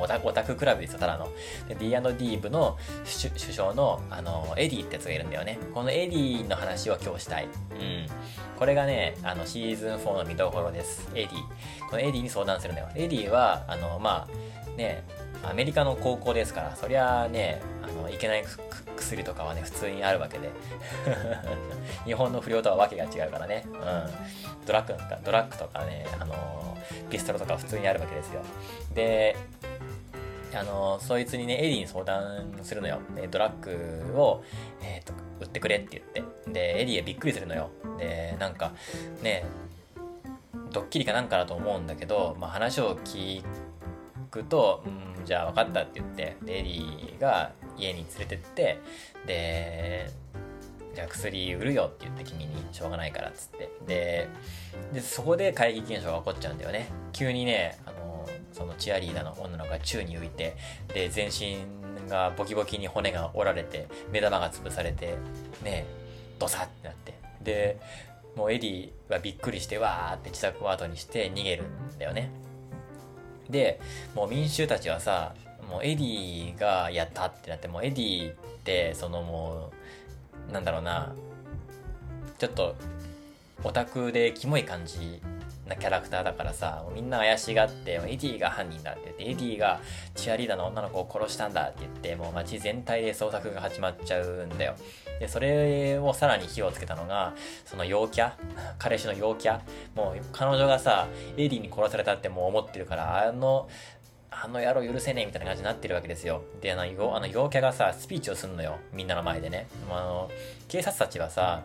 [0.00, 1.28] オタオタククラブですよ、ただの。
[1.68, 5.58] で、D&D 部の主将の、あの、エディってやつがいるんだよね。
[5.72, 7.44] このエディの話を今日したい。
[7.44, 8.06] うん。
[8.58, 11.08] これがね、あの、シーズン4の見どころです。
[11.14, 11.88] エディ。
[11.88, 12.88] このエディに相談するんだよ。
[12.94, 15.04] エディは、あの、まあ、ね、
[15.42, 18.44] アメリカの高校ですから、そりゃあね、あの、いけない
[18.96, 20.50] 薬とかはね、普通にあるわけで。
[22.04, 23.64] 日本の不良とはわけが違うからね。
[23.66, 23.74] うん。
[24.66, 26.76] ドラッグとか、ドラッグとかね、あの、
[27.10, 28.42] ピストルとか普通にあるわけですよ。
[28.94, 29.36] で、
[30.56, 33.00] あの、そいつにね、エディに相談するのよ。
[33.14, 34.42] で、ドラッグを、
[34.82, 36.50] えっ、ー、と、売ってくれって言って。
[36.52, 37.70] で、エディはびっくりするのよ。
[37.98, 38.72] で、なんか、
[39.22, 39.44] ね、
[40.72, 43.42] ドッキリかなんかだと思うんだけど、まあ、話を聞
[44.30, 48.78] くと、うんじゃあ分かったって言って、で、エリーが家に連れてって、
[49.26, 50.10] で、
[50.94, 53.70] じゃあ薬売るよって言って君にしょうがないからっつって。
[53.86, 54.28] で、
[54.92, 56.90] でそこで怪奇現象が起こっちゃうんだよね。
[57.12, 58.03] 急にね、あの、
[58.54, 60.56] そのチアリーダーの女の子が宙に浮いて、
[60.94, 65.16] で、全身がボキボキに骨が折られて、目玉が潰されて、
[65.64, 65.84] ね、
[66.38, 67.14] ドサってなって。
[67.42, 67.80] で、
[68.36, 72.30] もうエディはびっくりして、わーって自宅を後にして逃げるんだよね。
[73.50, 73.80] で、
[74.14, 75.34] もう民衆たちはさ、
[75.68, 79.72] もうエディがやったってなって、もうエディって、そのも
[80.48, 81.12] う、なんだろうな、
[82.38, 82.76] ちょっと、
[83.64, 85.20] オタクでキモい感じ
[85.66, 89.80] なキャラクターだからさ、みんな怪しがって、エディが犯人だって言って、エディが
[90.14, 94.74] チアリーダーの女の子を殺したんだって言って、もう街全体で捜索が始まっちゃうんだよ。
[95.20, 97.34] で、それをさらに火をつけたのが、
[97.64, 98.32] その陽キャ
[98.78, 99.60] 彼氏の陽キャ
[99.94, 103.68] もう彼女がさ、エディに殺されたってもう思ってるから、あの、
[104.30, 106.42] あの野郎許せねえみたいな感じになってるわけですよ。
[106.60, 108.78] で、あの、あの陽キャがさ、スピーチをすんのよ。
[108.92, 109.68] みんなの前でね。
[109.88, 110.30] あの、
[110.68, 111.62] 警察たちはさ、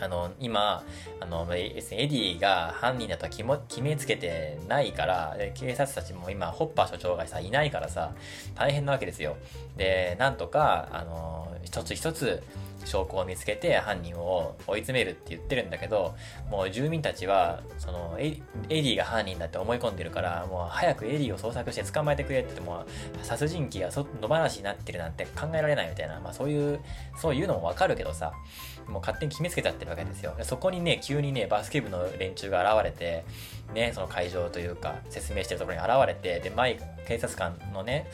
[0.00, 0.82] あの、今、
[1.20, 3.30] あの、エディが犯人だとは
[3.68, 8.12] 決めつけてないから、警察たちも今、ホッパー所長がさ、いないからさ、
[8.54, 9.36] 大変なわけですよ。
[9.76, 12.42] で、なんとか、あの、一つ一つ、
[12.84, 16.14] 証拠を見つけて犯人を追い詰めるって言ってるんだけど、
[16.50, 22.84] もう住民たちは、そのエ、エディが犯人だって思い込んでるから、もう早くエディを捜索して捕まえてくれっても
[23.22, 26.80] う、殺人鬼が野放しになってるなんて考えられないみたいな、まあそういう、
[27.20, 28.32] そういうのもわかるけどさ、
[28.88, 30.34] もう勝手に決めつけちゃってるわけですよ。
[30.42, 33.24] そこにね、急にね、バスケ部の連中が現れて、
[33.74, 38.06] ね、その会場というか、説明してるところに現れて、で、マイク、警察官のね、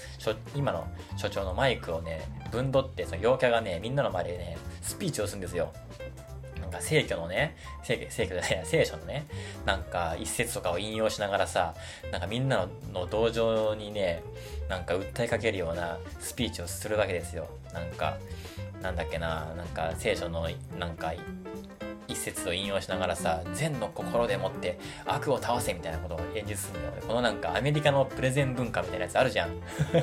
[0.55, 0.87] 今の
[1.17, 5.73] 所長のマイクをね、ぶんどって、その陽キャがね、みんなの前でね、スピーチをするんですよ。
[6.61, 9.27] なんか聖教のね、聖聖教じゃない聖書のね、
[9.65, 11.75] なんか一節とかを引用しながらさ、
[12.11, 14.25] なんかみんなの同情にね、
[14.69, 17.47] なんか訴えかけるようなスピーチをするわけですよ。
[17.73, 18.19] なんか、
[18.83, 20.49] なんだっけな、なんか聖書の
[20.79, 21.13] なんか
[22.09, 26.95] 一節を引用しながらさ、善の心でもって悪を倒せみたいなことを演説するんだよ。
[27.07, 29.51] このなんかアメリカのプレゼン文化みたいなやつあるじゃん。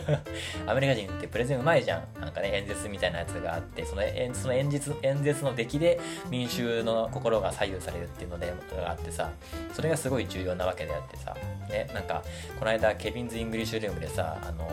[0.68, 2.22] アメリカ人ってプレゼンうまいじゃん。
[2.22, 4.02] なんかね、演説みたいなやつがあって、その
[4.34, 6.00] その演説演説の出来で
[6.30, 9.32] 民衆の心が左右されるっていうので、があってさ、
[9.74, 11.36] それがすごい重要なわけであってさ、
[11.70, 12.24] ね、なんか、
[12.60, 14.70] この間、 Kevin's English Room でさ、あの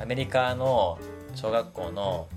[0.00, 0.98] アメリカの
[1.34, 2.28] 小学校の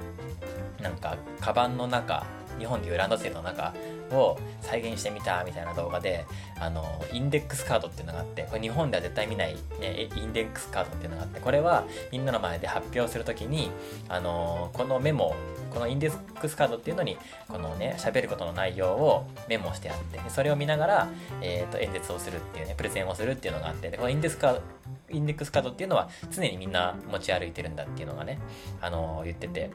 [0.82, 2.25] なんか、カバンの中、
[2.59, 3.73] 日本でいうランドセルの中
[4.11, 6.25] を再現してみたみたいな動画で、
[6.59, 13.71] あの、インデックスカードっていうのがあって、これ日本では絶対見ない、ね、インデックスカードっていうのがあって、これはみんなの前で発表するときに、
[14.09, 15.36] あの、このメモ、
[15.71, 17.17] このインデックスカードっていうのに、
[17.47, 21.07] このね、喋ることの内容をメモしてあって、それを見ながら、
[21.41, 24.61] え、ー、と、演説をするっていうね、プレゼンをするっていうのがあって、でこのインデックスカード、
[25.09, 28.39] インデックスカードっていうのは常にみんな持ち歩いてるんだっていうのがね、
[28.82, 29.69] あの、言ってて。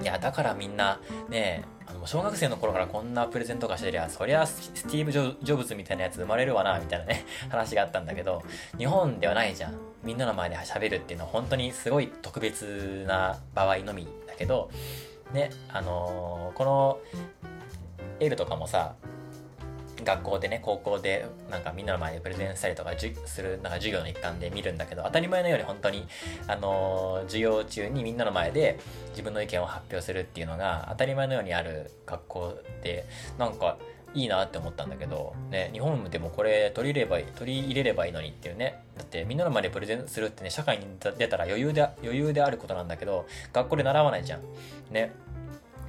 [0.00, 8.42] いや、だからみんなね、あの小学生の頃からこんなプレゼントがしてりゃ、そりゃスティーブ・ジョブズみたいなやつ生まれるわな、みたいなね、 話があったんだけど、
[8.76, 9.78] 日本ではないじゃん。
[10.04, 14.70] みんなの前で喋るっていうのは本当にすごい特別な場合のみだけど、
[15.32, 16.98] ね、あのー、この
[18.20, 18.94] L とかもさ、
[20.04, 22.92] 学校でね、高校でなんかみんなの前でプレゼンしたりとか
[23.26, 26.06] する、なんか授業の一環で見るんだけど、当たり前のように本当に、
[26.46, 28.78] あの、授業中にみんなの前で
[29.10, 33.04] 自分の意見を発表するっていうのが当たり前のようにある学校で、
[33.38, 33.78] なんか、
[34.14, 38.82] いいなって思ったんだけど、ね、日本でもこれ取り入れればいい、取り入れればいいのにっていうね。
[38.96, 40.86] だってみんなの前でプレゼンするってね、社会に
[41.18, 44.40] 出たら余裕で、余裕であることなんだけど、学校で習わないじゃん。
[44.90, 45.12] ね。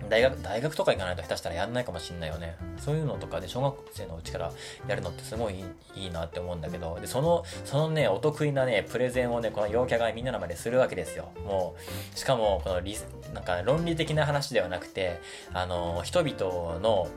[0.07, 2.55] 大学、大学とか行かないと下手したらやんないかもしんないよね。
[2.77, 4.51] そういうのとかで小学生のうちから
[4.87, 5.63] やるのってすごい
[5.95, 11.29] いいなって思うんだけど、で、その、そのね、お得意なね、プレゼンをね、この陽キャがみんなの前でするわけですよ。
[11.45, 11.75] も
[12.15, 12.97] う、しかも、このリ
[13.33, 15.19] なんか論理的な話ではなくて、
[15.53, 17.07] あの、人々の、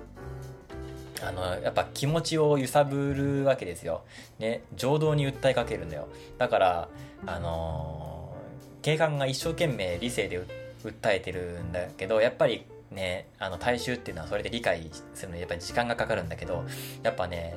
[1.22, 4.02] あの、やっぱ気持ちを揺さぶるわけですよ。
[4.38, 6.08] ね、情動に訴えかけるんだよ。
[6.38, 6.88] だから、
[7.24, 8.34] あの
[8.82, 10.40] 警官が一生懸命理性で
[10.84, 16.64] 訴えてるんだけど、やっぱりね、あの大衆っていうのはそれで理解するのにやっぱり時間がかかるんだけど、
[17.02, 17.56] やっぱね、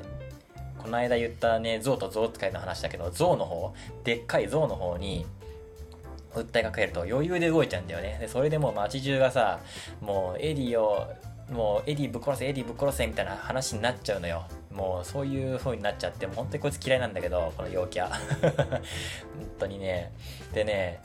[0.78, 3.74] この間言ったね、象と象使いの話だけど、象の方、
[4.04, 5.26] でっかい象の方に、
[6.36, 8.18] 訴えかけると余裕で動いちゃうんだよね。
[8.20, 9.60] で、それでもう街中がさ、
[10.02, 11.08] もうエディを、
[11.50, 14.46] もうエディぶっ殺せ、エディぶっ殺せみたいな話になっちゃうのよ。
[14.72, 18.10] もうそういう風になっちゃって、もう本当にこいつ嫌いなんだけど、この陽キャ。
[18.12, 18.82] 本
[19.60, 20.12] 当にね。
[20.54, 21.00] でね、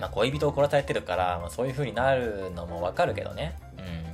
[0.00, 3.56] まあ、恋人を殺されてるから、まあ、そういう風になるのもわかるけどね。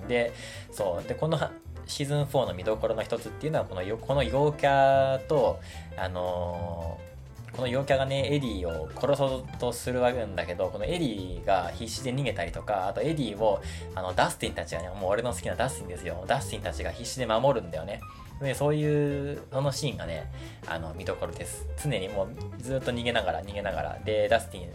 [0.03, 0.09] うん。
[0.09, 0.33] で、
[0.71, 1.09] そう。
[1.09, 1.39] で、この
[1.87, 5.61] シーズン4の見どころの一つっていうのは、この、この陽キャと、
[5.97, 7.13] あのー
[7.53, 13.61] この陽キャがね、エディを殺そうとするわけなんだけど、このエディが必死で逃げたりとか、あとエディを、
[13.95, 16.25] あの、ダスティンたちがね、もう俺の好きなダスティンですよ。
[16.27, 18.01] ダスティンたちが必死で守るんだよね。
[18.41, 20.33] で、そういう、そのシーンがね、
[20.67, 21.67] あの、見どころです。
[21.83, 22.29] 常にもう
[22.59, 24.71] ずっと逃げながら、逃げながら、で、ダスティン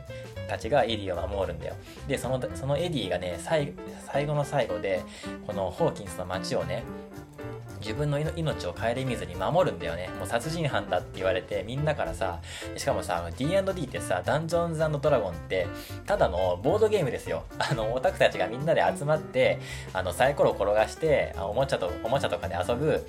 [0.47, 1.75] たちがエディを守るんだよ。
[2.07, 3.73] で、その、そのエディがね、最
[4.25, 5.01] 後の最後で、
[5.45, 6.83] このホーキンスの街をね、
[7.79, 10.09] 自分の命を顧みずに守るんだよね。
[10.19, 12.39] もう殺人犯だって言われて、みんなからさ、
[12.75, 15.67] しかもさ、D&D ってさ、ダンジョンズドラゴンって、
[16.05, 17.43] ただのボードゲームですよ。
[17.59, 19.59] あの、オタクたちがみんなで集まって、
[19.93, 23.07] あの、サイコロ転がして、おもちゃと、おもちゃとかで遊ぶ、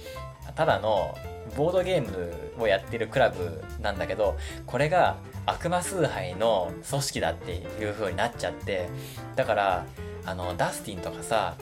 [0.54, 1.16] ただの
[1.56, 4.36] ボードゲームをやってるクラブなんだけど、
[4.66, 5.16] これが
[5.50, 8.88] 悪魔崇拝の組織だっていう風になっちゃって、
[9.36, 9.86] だから、
[10.24, 11.56] あの、ダスティンとかさ、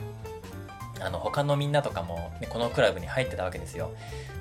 [1.00, 3.92] あの、他のみんなとかも、ね、このクラブに入ってたわけですよ。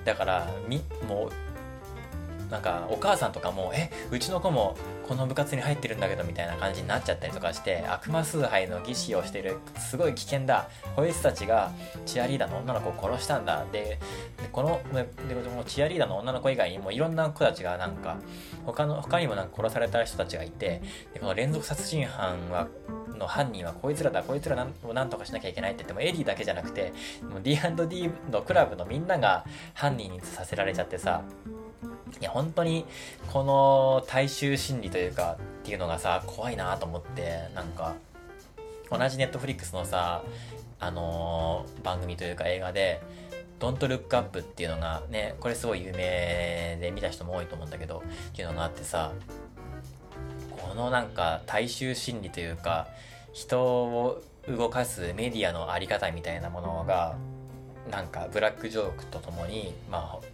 [0.04, 1.32] だから、み、もう、
[2.50, 4.76] なんかお母さんとかもえうちの子も
[5.08, 10.70] この部活に入ってるんだけどみたいな感じになっちゃったりとかして悪魔崇拝の儀式をしてるすごい危険だ。
[10.96, 11.72] こいつたちが
[12.06, 13.66] チアリーダーの女の子を殺したんだ。
[13.72, 14.00] で
[14.52, 15.08] こので
[15.66, 18.18] チアリーダーの女の子以外にもいろんな子たちがなんか
[18.66, 20.82] 他の他にもなんか殺された人たちがいて
[21.14, 22.68] でこの連続殺人犯は
[23.18, 24.24] の犯人はこいつらだ。
[24.24, 26.94] こいつらをなんとかしなきゃいけないって言ってもエディだけじゃなくて
[27.30, 31.24] もう D&D のクラブのみんなが犯人にさせられちゃってさ
[32.22, 32.86] いや本当に
[33.32, 37.96] この大衆心理というかっていうのがさ怖いなと思ってなんか
[38.90, 40.24] 同じネットフリックスのさ
[40.80, 43.02] あのー、番組というか映画で
[43.60, 49.12] 「Don't Look Up」っていうのがねこれすごい有名で見た人も多いと思うんだけどっていうのがあってさ
[50.52, 52.88] このなんか大衆心理というか
[53.34, 57.16] 人を動かすメディアのあり方みたいなものが
[57.90, 60.26] なんかブラックジョークとともにまあ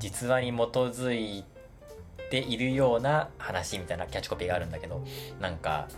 [0.00, 1.44] 実話に基づい
[2.30, 5.04] ているような話みたいなキャッチコピーがあるんだけど
[5.40, 5.88] なんか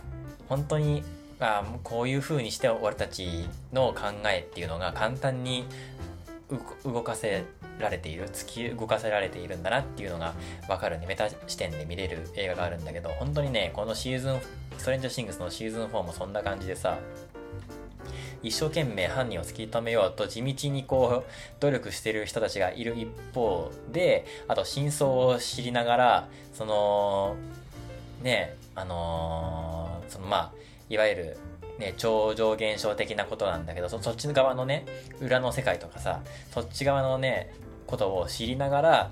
[0.47, 1.03] 本当に
[1.39, 5.65] あこういう風にして俺たちの考えっていうのが簡単に
[6.83, 7.43] 動かせ
[7.79, 10.33] られている突き動かせられているんだなっていうのが
[10.67, 11.07] 分かるね。
[11.07, 14.39] メタ視点で見れる映画があるんだけど本当にねこのシーズン
[14.77, 16.97] ストレンジャーシングスのシーズン4もそんな感じでさ
[18.43, 27.35] 一生懸命犯人を突き止めようと地道にこう努力してる人たちがいる一方であと真相を知りながらその
[28.21, 30.51] ねあのー、そのまあ
[30.89, 31.37] いわゆる
[31.79, 34.85] ね、超常現象的なことなんだけどそっち側のね
[35.19, 36.21] 裏の世界とかさ
[36.51, 37.51] そっち側のね
[37.87, 39.11] ことを知りながら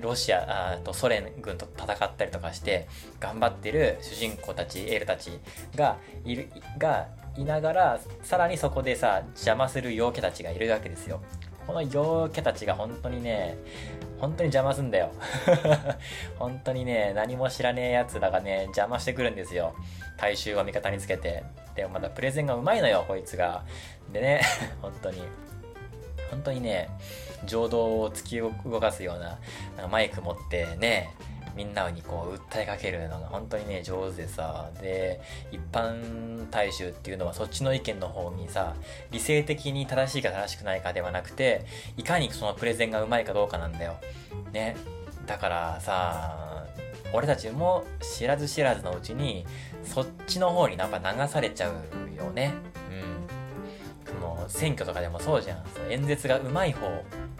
[0.00, 2.88] ロシアあとソ連軍と戦ったりとかして
[3.20, 5.30] 頑張ってる主人公たちエールたち
[5.76, 6.48] がいる
[6.78, 11.20] がいながらさらにそこでさ邪魔する陽キャたちがいるわけですよ。
[11.66, 13.56] この陽キャたちが本当にね
[14.18, 15.10] 本当に邪魔すんだよ。
[16.38, 19.74] 本当にね何も知らねえやつらがね邪魔してくるんですよ。
[20.16, 21.42] 大衆を味方につけて。
[21.74, 23.64] でもまだプレゼンがうまいのよこいつが。
[24.12, 24.42] でね
[24.80, 25.22] 本当に。
[26.30, 26.88] 本当にね
[27.44, 29.38] 情動を突き動かすような
[29.88, 31.10] マイク持ってね
[31.54, 35.20] みんなにこう訴えかけるのが本当にね上手でさで
[35.52, 38.74] 一般大衆っていうのはそっちの意見の方にさ
[39.10, 41.64] 理性的に正しいか正しくないかではなくて
[41.96, 43.96] いかにそのプレゼンがうまいかどうかなんだよ。
[44.52, 44.76] ね。
[45.26, 46.66] だからさ
[47.12, 49.46] 俺たちも知らず知らずのうちに
[49.84, 51.74] そっちの方にやっぱ流されちゃう
[52.16, 52.52] よね。
[52.90, 53.13] うん。
[54.24, 55.64] もう選挙とかでもそうじゃん。
[55.90, 56.88] 演説がうまい方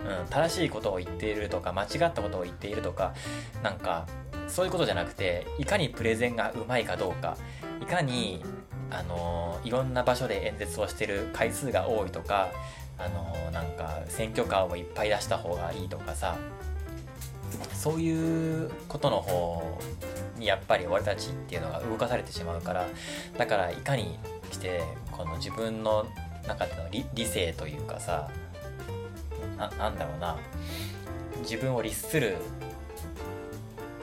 [0.05, 3.15] うん、正しいことを言っているとか間違ったことを言っているとか
[3.63, 4.07] なんか
[4.49, 7.37] そういうことじゃなくていかにプレゼンがうまいかどうか
[7.81, 8.45] いかに
[8.91, 12.51] あのいろんな場所で演説をしてる回数が多いとか
[12.99, 16.37] あのなんか選挙カーをいっぱい出した方がいいとかさ
[17.73, 19.79] そういうことの方
[20.37, 22.87] にやっぱり俺たちっていうのが動かされてしまうから
[23.39, 24.19] だからいかに
[24.53, 26.07] してこの自分の
[26.47, 26.83] 中での
[27.15, 28.31] 理性というかさ
[29.57, 30.37] ななんだろうな。
[31.43, 32.37] 自分を律する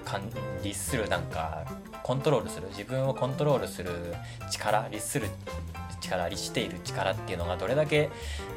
[0.06, 0.30] かん
[0.64, 1.66] 律するなんか
[2.04, 2.68] コントロールする。
[2.70, 3.92] 自分をコントロールする
[4.52, 5.30] 力律する
[6.02, 8.10] 力律している力っていうのがどれだけ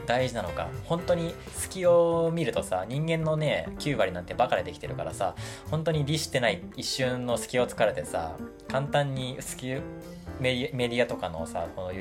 [0.07, 0.68] 大事なのか。
[0.85, 5.35] 本当に隙を見るとさ人間のね9割なんてバカでできてるからさ
[5.70, 8.37] 本当に律してない一瞬の隙を突かれてさ
[8.68, 9.76] 簡単に隙
[10.41, 11.93] メディアとかのさこの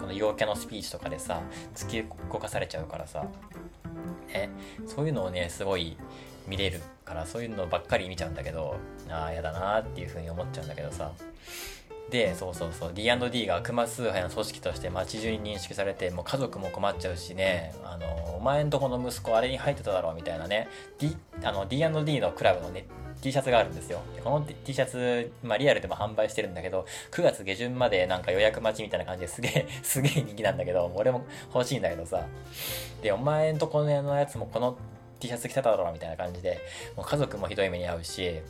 [0.00, 1.40] この陽キャのスピーチとかでさ
[1.74, 3.26] 突き動かされちゃうからさ。
[4.36, 4.50] ね、
[4.86, 5.96] そういうのをね、すごい
[6.46, 8.76] 見れるから、そういうのばっかり見ちゃうんだけど、
[9.08, 11.12] ああ、やだなっていう風に思っちゃうんだけどさ。
[12.10, 20.68] で、そうそうそう、D&D が悪魔崇拝の組織として街中に認識されて、もう家族も困っちゃうしね、あの、お前んとこの息子あれに入ってただろうみたいなね、
[21.42, 22.86] あの、D&D のクラブのね、
[23.20, 24.00] T シャツがあるんですよ。
[24.22, 32.26] この T シャツ、まあリアルでも販売してるんだけど、9月下旬までなんか予約待ちみたいな感じですげえ、 すげえ人気なんだけど、俺も欲しいんだけどさ。
[33.02, 34.76] で、お前んとこのやつもこの
[35.20, 36.60] T シャツ着ただろうみたいな感じで、
[36.96, 38.40] もう家族もひどい目に遭うし、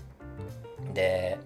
[0.92, 1.38] で、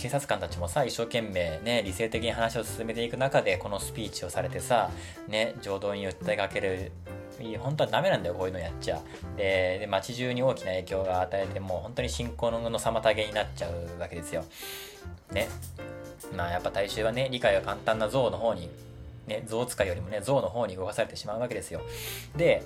[0.00, 4.90] 警察官たちもさ一生懸命ね理性的に話を進めていく中でこのスピーチをされてさ
[5.28, 6.90] ね浄土院訴えかける
[7.58, 9.00] 本当はダメなんだよこういうのやっちゃ。
[9.36, 14.44] でで街中に大きな影響が与えてもう本当に信仰の妨げになっちゃうわけですよ。
[15.32, 15.48] ね。
[16.36, 18.70] まあやっぱ大衆はね理解が簡単な像の方に
[19.26, 21.80] ね、象使いよりもね、象の方に動かされてしまうわけですよ。
[22.36, 22.62] で、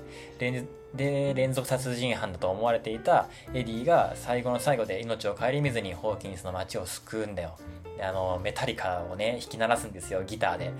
[0.94, 7.56] で、連続殺人犯だと思われていたエディが最後の最後で命を顧みずにホーキンスの街を救うんだよ。
[8.00, 10.72] あの、メタリカをね、弾き鳴らすんですよ、ギターで。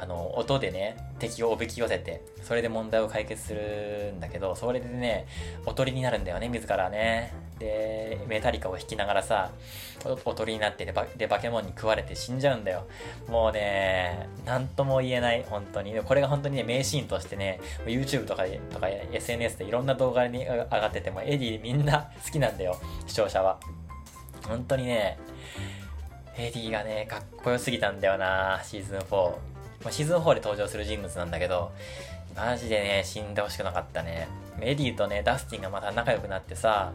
[0.00, 5.26] あの、音でね、敵をおびき寄せて、それで問題を解決するんだけど、それでね、
[5.66, 7.32] おとりになるんだよね、自らね。
[7.62, 9.50] で、メタリカを弾きながらさ、
[10.24, 12.86] おとりになってでバ、で、バケモンに食われて死んじゃうんだよ。
[13.28, 15.94] もうね、なんとも言えない、本当に。
[16.02, 23.58] これが本当にね、名シーンとしてね、YouTube とかとか SNS でいろんな動画に上がってても、エディみんな 好きなんだよ、視聴者は。
[24.46, 25.18] 本当にね、
[26.36, 29.34] エディがね、かっこよすぎたんだよな、シーズン4。
[29.90, 31.72] シーズン4で登場する人物なんだけど、
[32.34, 34.26] マジでね、死んでほしくなかったね。
[34.60, 36.92] エディとね、ダスティンがまた仲良くなってさ、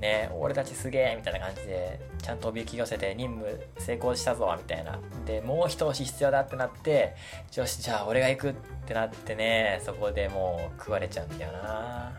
[0.00, 4.98] ね、俺たちすげえみたいな感じで、ちゃんとおびき寄せて任務成功したぞみたいな。
[5.26, 7.14] で、もう一押し必要だってなって、
[7.56, 8.52] よし、じゃあ俺が行くっ
[8.86, 12.12] てなってね、そこでもう食われちゃうんだよな。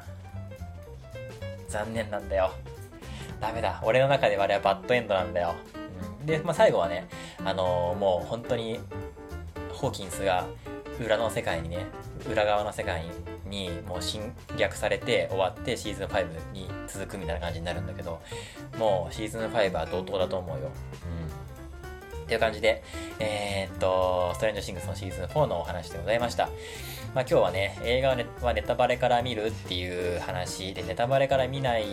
[1.69, 2.51] 残念なんだよ。
[3.39, 3.82] ダメだ。
[3.84, 5.55] 俺の中ではあれはバッドエンドなんだよ。
[6.21, 7.07] うん、で、まあ、最後はね、
[7.45, 8.80] あのー、もう本当に、
[9.71, 10.45] ホーキンスが
[10.99, 11.86] 裏の世界にね、
[12.30, 13.11] 裏側の世界に
[13.50, 18.22] にもう侵略されて終わってシーズン5に続くみたいな感じになるんだけど、
[18.78, 20.72] もうシーズン5は同等だと思うよ。
[22.16, 22.24] うん。
[22.24, 22.84] っていう感じで、
[23.20, 26.45] えー、っと、ストレンジシングスのシーズン4のお話でございました。
[27.16, 31.86] まあ今日はね、映画はネタバレから見るっていう話で、ネタバレから見ない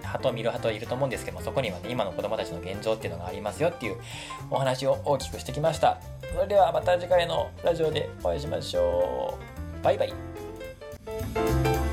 [0.00, 3.96] 派と見る派といると思うんですけども、そこにはね、今の子供たちの現状っていうのがありますよっていう
[4.50, 5.98] お話を大きくしてきました。
[6.34, 9.38] それではまた次回のラジオでお会いしましょ
[9.80, 9.84] う。
[9.84, 10.35] バイバイ。
[11.36, 11.85] Bye.